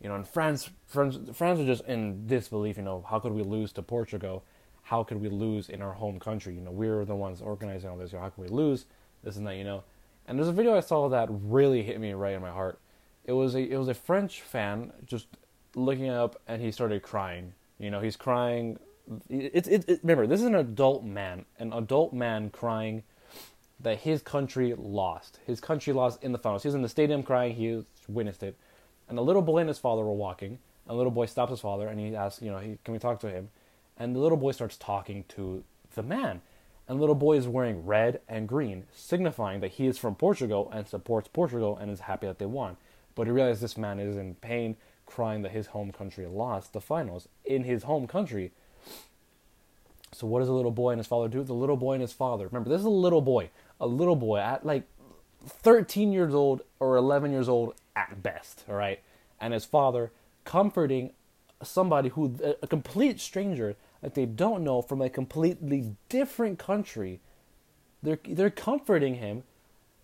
You 0.00 0.08
know, 0.08 0.14
and 0.14 0.26
France, 0.26 0.70
France, 0.86 1.18
France 1.34 1.58
are 1.58 1.66
just 1.66 1.84
in 1.86 2.26
disbelief. 2.26 2.76
You 2.76 2.84
know, 2.84 3.04
how 3.08 3.18
could 3.18 3.32
we 3.32 3.42
lose 3.42 3.72
to 3.72 3.82
Portugal? 3.82 4.44
How 4.82 5.02
could 5.02 5.20
we 5.20 5.28
lose 5.28 5.68
in 5.68 5.82
our 5.82 5.92
home 5.92 6.20
country? 6.20 6.54
You 6.54 6.60
know, 6.60 6.70
we 6.70 6.88
are 6.88 7.04
the 7.04 7.16
ones 7.16 7.42
organizing 7.42 7.90
all 7.90 7.96
this. 7.96 8.12
You 8.12 8.18
know, 8.18 8.24
how 8.24 8.30
can 8.30 8.44
we 8.44 8.48
lose? 8.48 8.86
This 9.24 9.36
and 9.36 9.46
that. 9.46 9.56
You 9.56 9.64
know, 9.64 9.84
and 10.26 10.38
there's 10.38 10.48
a 10.48 10.52
video 10.52 10.76
I 10.76 10.80
saw 10.80 11.08
that 11.08 11.28
really 11.30 11.82
hit 11.82 12.00
me 12.00 12.12
right 12.12 12.34
in 12.34 12.42
my 12.42 12.50
heart. 12.50 12.80
It 13.24 13.32
was 13.32 13.54
a 13.54 13.60
it 13.60 13.76
was 13.76 13.88
a 13.88 13.94
French 13.94 14.40
fan 14.42 14.92
just 15.04 15.26
looking 15.74 16.08
up, 16.08 16.40
and 16.46 16.62
he 16.62 16.70
started 16.70 17.02
crying. 17.02 17.54
You 17.78 17.90
know, 17.90 18.00
he's 18.00 18.16
crying. 18.16 18.78
It's 19.28 19.66
it, 19.66 19.84
it, 19.88 20.00
remember 20.02 20.26
this 20.26 20.40
is 20.40 20.46
an 20.46 20.54
adult 20.54 21.04
man, 21.04 21.44
an 21.58 21.72
adult 21.72 22.12
man 22.12 22.50
crying 22.50 23.02
that 23.80 23.98
his 23.98 24.22
country 24.22 24.74
lost. 24.76 25.38
His 25.46 25.60
country 25.60 25.92
lost 25.92 26.22
in 26.22 26.32
the 26.32 26.38
finals. 26.38 26.62
He 26.62 26.68
was 26.68 26.74
in 26.74 26.82
the 26.82 26.88
stadium 26.88 27.22
crying. 27.22 27.54
He 27.54 27.84
witnessed 28.08 28.42
it. 28.42 28.56
And 29.08 29.16
the 29.16 29.22
little 29.22 29.42
boy 29.42 29.58
and 29.58 29.68
his 29.68 29.78
father 29.78 30.02
were 30.02 30.12
walking. 30.12 30.58
And 30.86 30.94
the 30.94 30.94
little 30.94 31.12
boy 31.12 31.26
stops 31.26 31.50
his 31.50 31.60
father 31.60 31.86
and 31.86 32.00
he 32.00 32.16
asks, 32.16 32.42
you 32.42 32.50
know, 32.50 32.58
he, 32.58 32.78
can 32.84 32.92
we 32.92 32.98
talk 32.98 33.20
to 33.20 33.30
him? 33.30 33.50
And 33.96 34.14
the 34.14 34.20
little 34.20 34.38
boy 34.38 34.52
starts 34.52 34.76
talking 34.76 35.24
to 35.28 35.62
the 35.94 36.02
man. 36.02 36.40
And 36.88 36.96
the 36.96 37.00
little 37.00 37.14
boy 37.14 37.36
is 37.36 37.46
wearing 37.46 37.84
red 37.84 38.20
and 38.28 38.48
green, 38.48 38.84
signifying 38.94 39.60
that 39.60 39.72
he 39.72 39.86
is 39.86 39.98
from 39.98 40.14
Portugal 40.14 40.70
and 40.72 40.88
supports 40.88 41.28
Portugal 41.28 41.76
and 41.76 41.90
is 41.90 42.00
happy 42.00 42.26
that 42.26 42.38
they 42.38 42.46
won. 42.46 42.78
But 43.14 43.26
he 43.26 43.32
realizes 43.32 43.60
this 43.60 43.76
man 43.76 44.00
is 44.00 44.16
in 44.16 44.36
pain, 44.36 44.76
crying 45.04 45.42
that 45.42 45.52
his 45.52 45.68
home 45.68 45.92
country 45.92 46.26
lost 46.26 46.72
the 46.72 46.80
finals 46.80 47.28
in 47.44 47.64
his 47.64 47.82
home 47.82 48.06
country. 48.06 48.52
So 50.12 50.26
what 50.26 50.38
does 50.38 50.48
the 50.48 50.54
little 50.54 50.70
boy 50.70 50.92
and 50.92 50.98
his 50.98 51.06
father 51.06 51.28
do? 51.28 51.42
The 51.42 51.52
little 51.52 51.76
boy 51.76 51.94
and 51.94 52.00
his 52.00 52.14
father. 52.14 52.46
Remember, 52.46 52.70
this 52.70 52.80
is 52.80 52.86
a 52.86 52.90
little 52.90 53.20
boy 53.20 53.50
a 53.80 53.86
little 53.86 54.16
boy 54.16 54.38
at 54.38 54.64
like 54.64 54.84
13 55.46 56.12
years 56.12 56.34
old 56.34 56.62
or 56.80 56.96
11 56.96 57.32
years 57.32 57.48
old 57.48 57.74
at 57.96 58.22
best, 58.22 58.64
all 58.68 58.74
right? 58.74 59.00
And 59.40 59.52
his 59.54 59.64
father 59.64 60.10
comforting 60.44 61.12
somebody 61.62 62.10
who, 62.10 62.38
a 62.62 62.66
complete 62.66 63.20
stranger 63.20 63.76
that 64.00 64.14
they 64.14 64.26
don't 64.26 64.62
know 64.62 64.82
from 64.82 65.02
a 65.02 65.10
completely 65.10 65.96
different 66.08 66.58
country. 66.58 67.20
They're, 68.02 68.18
they're 68.24 68.50
comforting 68.50 69.16
him 69.16 69.42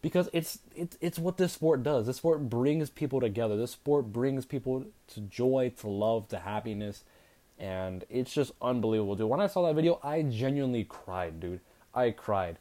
because 0.02 0.28
it's, 0.32 0.58
it's, 0.74 0.98
it's 1.00 1.18
what 1.18 1.36
this 1.36 1.52
sport 1.52 1.82
does. 1.82 2.06
This 2.06 2.16
sport 2.16 2.50
brings 2.50 2.90
people 2.90 3.20
together. 3.20 3.56
This 3.56 3.70
sport 3.70 4.12
brings 4.12 4.44
people 4.44 4.84
to 5.08 5.20
joy, 5.20 5.72
to 5.80 5.88
love, 5.88 6.28
to 6.28 6.40
happiness. 6.40 7.04
And 7.58 8.04
it's 8.10 8.34
just 8.34 8.52
unbelievable, 8.60 9.14
dude. 9.14 9.30
When 9.30 9.40
I 9.40 9.46
saw 9.46 9.66
that 9.66 9.76
video, 9.76 10.00
I 10.02 10.22
genuinely 10.22 10.84
cried, 10.84 11.38
dude. 11.38 11.60
I 11.94 12.10
cried 12.10 12.58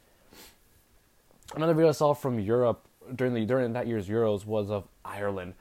another 1.56 1.74
video 1.74 1.90
I 1.90 1.94
saw 1.94 2.14
from 2.14 2.40
Europe 2.40 2.88
during 3.16 3.34
the 3.34 3.46
during 3.46 3.74
that 3.74 3.88
year's 3.88 4.08
Euros 4.08 4.46
was 4.46 4.70
of 4.70 4.88
Ireland. 5.04 5.54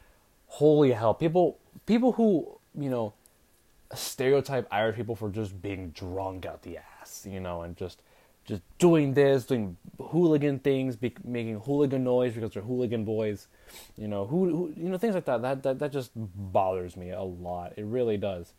Holy 0.46 0.92
hell, 0.92 1.14
people 1.14 1.58
people 1.86 2.12
who 2.12 2.58
you 2.78 2.90
know 2.90 3.14
stereotype 3.94 4.66
Irish 4.70 4.96
people 4.96 5.14
for 5.14 5.28
just 5.28 5.60
being 5.60 5.90
drunk 5.90 6.46
out 6.46 6.62
the 6.62 6.78
ass, 6.78 7.26
you 7.28 7.40
know, 7.40 7.62
and 7.62 7.76
just 7.76 8.02
just 8.44 8.62
doing 8.78 9.14
this, 9.14 9.46
doing 9.46 9.76
hooligan 10.00 10.58
things, 10.58 10.96
be, 10.96 11.14
making 11.22 11.60
hooligan 11.60 12.02
noise 12.02 12.34
because 12.34 12.52
they're 12.52 12.62
hooligan 12.62 13.04
boys, 13.04 13.46
you 13.96 14.08
know, 14.08 14.26
who, 14.26 14.48
who, 14.48 14.72
you 14.76 14.88
know 14.88 14.98
things 14.98 15.14
like 15.14 15.24
that. 15.26 15.42
That 15.42 15.62
that 15.62 15.78
that 15.78 15.92
just 15.92 16.10
bothers 16.16 16.96
me 16.96 17.10
a 17.10 17.22
lot. 17.22 17.74
It 17.76 17.84
really 17.84 18.16
does. 18.16 18.52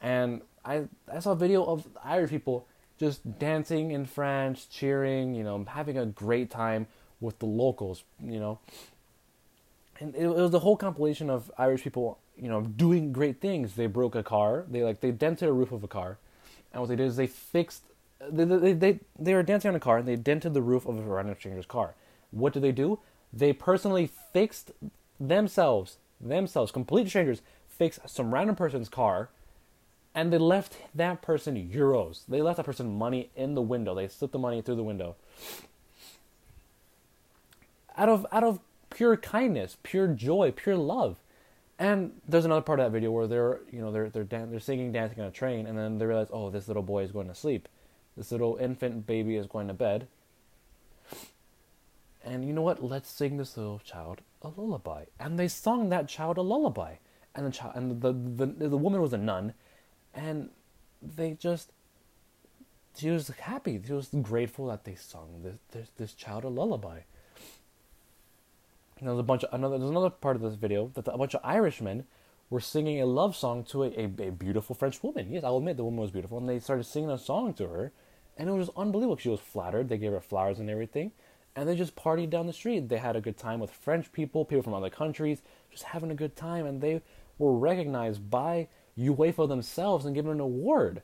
And 0.00 0.42
I 0.64 0.84
I 1.12 1.18
saw 1.18 1.32
a 1.32 1.36
video 1.36 1.64
of 1.64 1.86
Irish 2.04 2.30
people 2.30 2.66
just 2.98 3.38
dancing 3.38 3.90
in 3.90 4.06
French, 4.06 4.68
cheering, 4.68 5.34
you 5.34 5.44
know, 5.44 5.64
having 5.68 5.98
a 5.98 6.06
great 6.06 6.50
time 6.50 6.86
with 7.20 7.38
the 7.38 7.46
locals, 7.46 8.04
you 8.22 8.38
know. 8.38 8.58
And 10.00 10.14
it, 10.14 10.24
it 10.24 10.28
was 10.28 10.50
the 10.50 10.60
whole 10.60 10.76
compilation 10.76 11.30
of 11.30 11.50
Irish 11.58 11.82
people, 11.82 12.18
you 12.36 12.48
know, 12.48 12.62
doing 12.62 13.12
great 13.12 13.40
things. 13.40 13.74
They 13.74 13.86
broke 13.86 14.14
a 14.14 14.22
car. 14.22 14.64
They 14.68 14.82
like 14.82 15.00
they 15.00 15.10
dented 15.10 15.48
a 15.48 15.52
roof 15.52 15.72
of 15.72 15.84
a 15.84 15.88
car, 15.88 16.18
and 16.72 16.80
what 16.80 16.88
they 16.88 16.96
did 16.96 17.06
is 17.06 17.16
they 17.16 17.26
fixed. 17.26 17.84
They 18.30 18.44
they 18.44 18.72
they, 18.72 19.00
they 19.18 19.34
were 19.34 19.42
dancing 19.42 19.70
on 19.70 19.74
a 19.74 19.80
car 19.80 19.98
and 19.98 20.06
they 20.06 20.16
dented 20.16 20.54
the 20.54 20.62
roof 20.62 20.86
of 20.86 20.98
a 20.98 21.02
random 21.02 21.36
stranger's 21.38 21.66
car. 21.66 21.94
What 22.30 22.52
did 22.52 22.62
they 22.62 22.72
do? 22.72 22.98
They 23.32 23.52
personally 23.52 24.10
fixed 24.32 24.72
themselves, 25.18 25.98
themselves, 26.20 26.70
complete 26.72 27.08
strangers, 27.08 27.42
fixed 27.68 28.08
some 28.08 28.32
random 28.32 28.56
person's 28.56 28.88
car 28.88 29.30
and 30.14 30.32
they 30.32 30.38
left 30.38 30.76
that 30.94 31.22
person 31.22 31.56
euros. 31.56 32.22
They 32.28 32.42
left 32.42 32.58
that 32.58 32.66
person 32.66 32.98
money 32.98 33.30
in 33.34 33.54
the 33.54 33.62
window. 33.62 33.94
They 33.94 34.08
slipped 34.08 34.32
the 34.32 34.38
money 34.38 34.60
through 34.60 34.76
the 34.76 34.82
window. 34.82 35.16
Out 37.96 38.08
of 38.08 38.26
out 38.32 38.44
of 38.44 38.60
pure 38.90 39.16
kindness, 39.16 39.76
pure 39.82 40.08
joy, 40.08 40.52
pure 40.54 40.76
love. 40.76 41.16
And 41.78 42.20
there's 42.28 42.44
another 42.44 42.62
part 42.62 42.78
of 42.78 42.86
that 42.86 42.92
video 42.92 43.10
where 43.10 43.26
they're, 43.26 43.60
you 43.70 43.80
know, 43.80 43.90
they're 43.90 44.08
they're 44.08 44.24
dan- 44.24 44.50
they're 44.50 44.60
singing, 44.60 44.92
dancing 44.92 45.20
on 45.20 45.28
a 45.28 45.32
train, 45.32 45.66
and 45.66 45.76
then 45.76 45.98
they 45.98 46.06
realize, 46.06 46.28
oh, 46.30 46.50
this 46.50 46.68
little 46.68 46.82
boy 46.82 47.02
is 47.02 47.12
going 47.12 47.28
to 47.28 47.34
sleep. 47.34 47.68
This 48.16 48.30
little 48.30 48.56
infant 48.56 49.06
baby 49.06 49.36
is 49.36 49.46
going 49.46 49.68
to 49.68 49.74
bed. 49.74 50.06
And 52.24 52.44
you 52.44 52.52
know 52.52 52.62
what? 52.62 52.84
Let's 52.84 53.10
sing 53.10 53.36
this 53.36 53.56
little 53.56 53.80
child 53.80 54.20
a 54.42 54.48
lullaby. 54.48 55.04
And 55.18 55.38
they 55.38 55.48
sung 55.48 55.88
that 55.88 56.08
child 56.08 56.36
a 56.36 56.42
lullaby. 56.42 56.96
And 57.34 57.46
the 57.46 57.50
child 57.50 57.72
and 57.74 58.00
the 58.00 58.12
the, 58.12 58.46
the, 58.46 58.68
the 58.68 58.76
woman 58.76 59.00
was 59.00 59.12
a 59.12 59.18
nun, 59.18 59.54
and 60.14 60.50
they 61.00 61.32
just 61.32 61.72
she 62.96 63.10
was 63.10 63.28
happy. 63.28 63.80
She 63.84 63.92
was 63.92 64.08
grateful 64.22 64.66
that 64.66 64.84
they 64.84 64.94
sung 64.94 65.42
this 65.42 65.58
this, 65.72 65.88
this 65.96 66.12
child 66.14 66.44
a 66.44 66.48
lullaby. 66.48 67.00
And 68.98 69.08
there's 69.08 69.18
a 69.18 69.24
bunch 69.24 69.44
of 69.44 69.52
another. 69.52 69.78
There's 69.78 69.90
another 69.90 70.10
part 70.10 70.36
of 70.36 70.42
this 70.42 70.54
video 70.54 70.90
that 70.94 71.08
a 71.08 71.18
bunch 71.18 71.34
of 71.34 71.40
Irishmen 71.42 72.04
were 72.50 72.60
singing 72.60 73.00
a 73.00 73.06
love 73.06 73.34
song 73.34 73.64
to 73.64 73.84
a, 73.84 73.88
a, 73.88 74.04
a, 74.04 74.30
beautiful 74.30 74.76
French 74.76 75.02
woman. 75.02 75.32
Yes, 75.32 75.42
I'll 75.42 75.56
admit 75.56 75.78
the 75.78 75.84
woman 75.84 76.00
was 76.00 76.10
beautiful, 76.10 76.36
and 76.36 76.48
they 76.48 76.60
started 76.60 76.84
singing 76.84 77.10
a 77.10 77.16
song 77.16 77.54
to 77.54 77.66
her, 77.66 77.92
and 78.36 78.48
it 78.48 78.52
was 78.52 78.68
unbelievable. 78.76 79.16
She 79.16 79.30
was 79.30 79.40
flattered. 79.40 79.88
They 79.88 79.96
gave 79.96 80.12
her 80.12 80.20
flowers 80.20 80.58
and 80.58 80.68
everything, 80.68 81.12
and 81.56 81.66
they 81.66 81.74
just 81.74 81.96
partied 81.96 82.30
down 82.30 82.46
the 82.46 82.52
street. 82.52 82.90
They 82.90 82.98
had 82.98 83.16
a 83.16 83.22
good 83.22 83.38
time 83.38 83.58
with 83.58 83.70
French 83.70 84.12
people, 84.12 84.44
people 84.44 84.62
from 84.62 84.74
other 84.74 84.90
countries, 84.90 85.40
just 85.70 85.84
having 85.84 86.10
a 86.10 86.14
good 86.14 86.36
time, 86.36 86.66
and 86.66 86.80
they 86.80 87.00
were 87.38 87.56
recognized 87.56 88.30
by 88.30 88.68
UEFA 88.98 89.48
themselves 89.48 90.04
and 90.04 90.14
give 90.14 90.24
given 90.24 90.36
an 90.36 90.40
award 90.40 91.02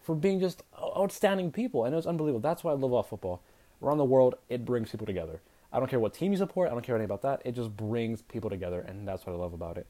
for 0.00 0.14
being 0.14 0.40
just 0.40 0.62
outstanding 0.80 1.52
people. 1.52 1.84
And 1.84 1.92
it 1.92 1.96
was 1.96 2.06
unbelievable. 2.06 2.40
That's 2.40 2.64
why 2.64 2.72
I 2.72 2.74
love 2.74 2.92
off 2.92 3.10
football. 3.10 3.42
Around 3.82 3.98
the 3.98 4.04
world, 4.04 4.34
it 4.48 4.64
brings 4.64 4.90
people 4.90 5.06
together. 5.06 5.40
I 5.72 5.78
don't 5.78 5.88
care 5.88 6.00
what 6.00 6.14
team 6.14 6.32
you 6.32 6.38
support. 6.38 6.68
I 6.68 6.72
don't 6.72 6.82
care 6.82 6.94
anything 6.94 7.04
about 7.04 7.22
that. 7.22 7.42
It 7.44 7.54
just 7.54 7.76
brings 7.76 8.22
people 8.22 8.48
together, 8.48 8.80
and 8.80 9.06
that's 9.06 9.26
what 9.26 9.34
I 9.34 9.36
love 9.36 9.52
about 9.52 9.76
it. 9.76 9.86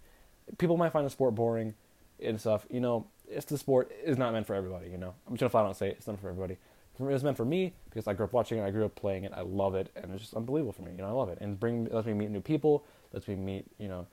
People 0.58 0.76
might 0.76 0.92
find 0.92 1.06
the 1.06 1.10
sport 1.10 1.34
boring 1.34 1.74
and 2.20 2.40
stuff. 2.40 2.66
You 2.68 2.80
know, 2.80 3.06
it's 3.28 3.46
the 3.46 3.56
sport 3.56 3.92
is 4.04 4.18
not 4.18 4.32
meant 4.32 4.46
for 4.46 4.54
everybody. 4.54 4.90
You 4.90 4.98
know, 4.98 5.14
I'm 5.26 5.34
just 5.34 5.40
gonna 5.40 5.50
flat 5.50 5.66
out 5.66 5.76
say 5.76 5.88
it, 5.88 5.96
it's 5.98 6.06
not 6.06 6.20
for 6.20 6.28
everybody. 6.28 6.54
it 6.54 7.02
was 7.02 7.22
meant 7.22 7.36
for 7.36 7.44
me 7.44 7.74
because 7.88 8.08
I 8.08 8.14
grew 8.14 8.24
up 8.24 8.32
watching 8.32 8.58
it, 8.58 8.64
I 8.64 8.70
grew 8.70 8.84
up 8.84 8.96
playing 8.96 9.24
it, 9.24 9.32
I 9.34 9.42
love 9.42 9.74
it, 9.74 9.90
and 9.94 10.12
it's 10.12 10.22
just 10.22 10.34
unbelievable 10.34 10.72
for 10.72 10.82
me. 10.82 10.92
You 10.92 10.98
know, 10.98 11.08
I 11.08 11.12
love 11.12 11.28
it, 11.28 11.38
and 11.40 11.58
bring 11.58 11.86
lets 11.90 12.06
me 12.06 12.14
meet 12.14 12.30
new 12.30 12.40
people, 12.40 12.84
lets 13.12 13.28
me 13.28 13.36
meet, 13.36 13.66
you 13.78 13.88
know, 13.88 14.06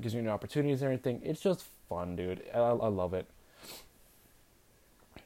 gives 0.00 0.14
me 0.14 0.22
new 0.22 0.30
opportunities 0.30 0.82
and 0.82 0.92
everything. 0.92 1.20
It's 1.24 1.40
just 1.40 1.64
fun, 1.90 2.16
dude. 2.16 2.42
I, 2.54 2.58
I 2.58 2.88
love 2.88 3.12
it, 3.12 3.26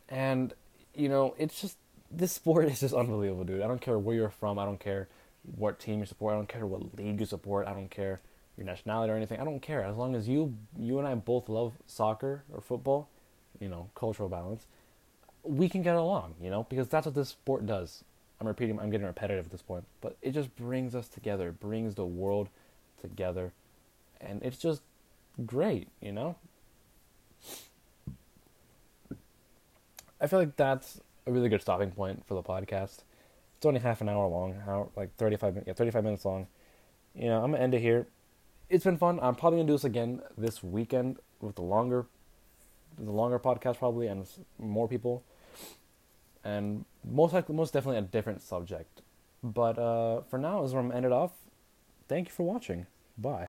and 0.09 0.53
you 0.95 1.09
know, 1.09 1.37
it's 1.39 1.61
just 1.61 1.77
this 2.11 2.33
sport 2.33 2.67
is 2.67 2.81
just 2.81 2.95
unbelievable, 2.95 3.45
dude. 3.45 3.63
I 3.63 3.69
don't 3.69 3.81
care 3.81 3.99
where 3.99 4.17
you're 4.17 4.31
from, 4.31 4.59
I 4.59 4.65
don't 4.65 4.81
care 4.81 5.07
what 5.57 5.79
team 5.79 6.01
you 6.01 6.07
support, 6.07 6.35
I 6.35 6.37
don't 6.39 6.49
care 6.49 6.67
what 6.67 6.97
league 6.99 7.21
you 7.21 7.27
support, 7.27 7.69
I 7.69 7.73
don't 7.73 7.91
care 7.91 8.21
your 8.57 8.67
nationality 8.67 9.13
or 9.13 9.17
anything. 9.17 9.41
I 9.41 9.45
don't 9.45 9.61
care 9.61 9.83
as 9.83 9.97
long 9.97 10.15
as 10.15 10.29
you 10.29 10.55
you 10.79 10.99
and 10.99 11.07
I 11.07 11.15
both 11.15 11.49
love 11.49 11.73
soccer 11.87 12.45
or 12.53 12.61
football, 12.61 13.09
you 13.61 13.69
know, 13.69 13.91
cultural 13.95 14.29
balance. 14.29 14.67
We 15.43 15.69
can 15.69 15.83
get 15.83 15.97
along, 15.97 16.37
you 16.41 16.51
know, 16.51 16.65
because 16.69 16.89
that's 16.89 17.07
what 17.07 17.15
this 17.15 17.31
sport 17.31 17.67
does. 17.67 18.05
I'm 18.41 18.47
repeating, 18.47 18.79
I'm 18.81 18.91
getting 18.91 19.07
repetitive 19.07 19.47
at 19.47 19.53
this 19.53 19.63
point, 19.63 19.85
but 20.01 20.17
it 20.23 20.33
just 20.33 20.55
brings 20.57 20.95
us 20.95 21.09
together, 21.09 21.53
brings 21.53 21.95
the 21.95 22.07
world 22.07 22.49
together, 23.01 23.53
and 24.21 24.43
it's 24.43 24.59
just 24.59 24.83
great, 25.47 25.89
you 26.01 26.13
know. 26.13 26.37
I 30.25 30.27
feel 30.27 30.39
like 30.39 30.57
that's 30.57 31.01
a 31.27 31.33
really 31.33 31.49
good 31.49 31.63
stopping 31.63 31.91
point 31.91 32.27
for 32.27 32.35
the 32.35 32.43
podcast. 32.43 33.05
It's 33.57 33.67
only 33.67 33.81
half 33.81 34.01
an 34.01 34.09
hour 34.09 34.27
long, 34.27 34.61
how 34.67 34.91
like 34.97 35.15
35 35.17 35.55
minutes, 35.55 35.69
yeah, 35.69 35.75
35 35.75 36.05
minutes 36.05 36.25
long. 36.25 36.47
You 37.15 37.29
know, 37.29 37.43
I'm 37.45 37.53
gonna 37.53 37.63
end 37.63 37.75
it 37.75 37.81
here 37.81 38.07
it's 38.69 38.85
been 38.85 38.97
fun. 38.97 39.19
I'm 39.23 39.35
probably 39.35 39.59
gonna 39.59 39.69
do 39.69 39.75
this 39.75 39.85
again 39.85 40.21
this 40.37 40.63
weekend 40.63 41.19
with 41.41 41.57
the 41.57 41.63
longer, 41.63 42.07
the 42.99 43.11
longer 43.11 43.39
podcast 43.39 43.79
probably, 43.79 44.07
and 44.07 44.27
more 44.59 44.89
people, 44.89 45.23
and 46.43 46.85
most 47.05 47.33
likely, 47.33 47.55
most 47.55 47.73
definitely 47.73 47.99
a 47.99 48.03
different 48.03 48.43
subject. 48.43 49.03
But 49.43 49.79
uh, 49.79 50.23
for 50.23 50.39
now, 50.39 50.65
is 50.65 50.73
where 50.73 50.83
I'm 50.83 50.93
ended 50.93 51.13
off. 51.13 51.33
Thank 52.09 52.29
you 52.29 52.35
for 52.35 52.45
watching. 52.45 52.87
Bye. 53.19 53.43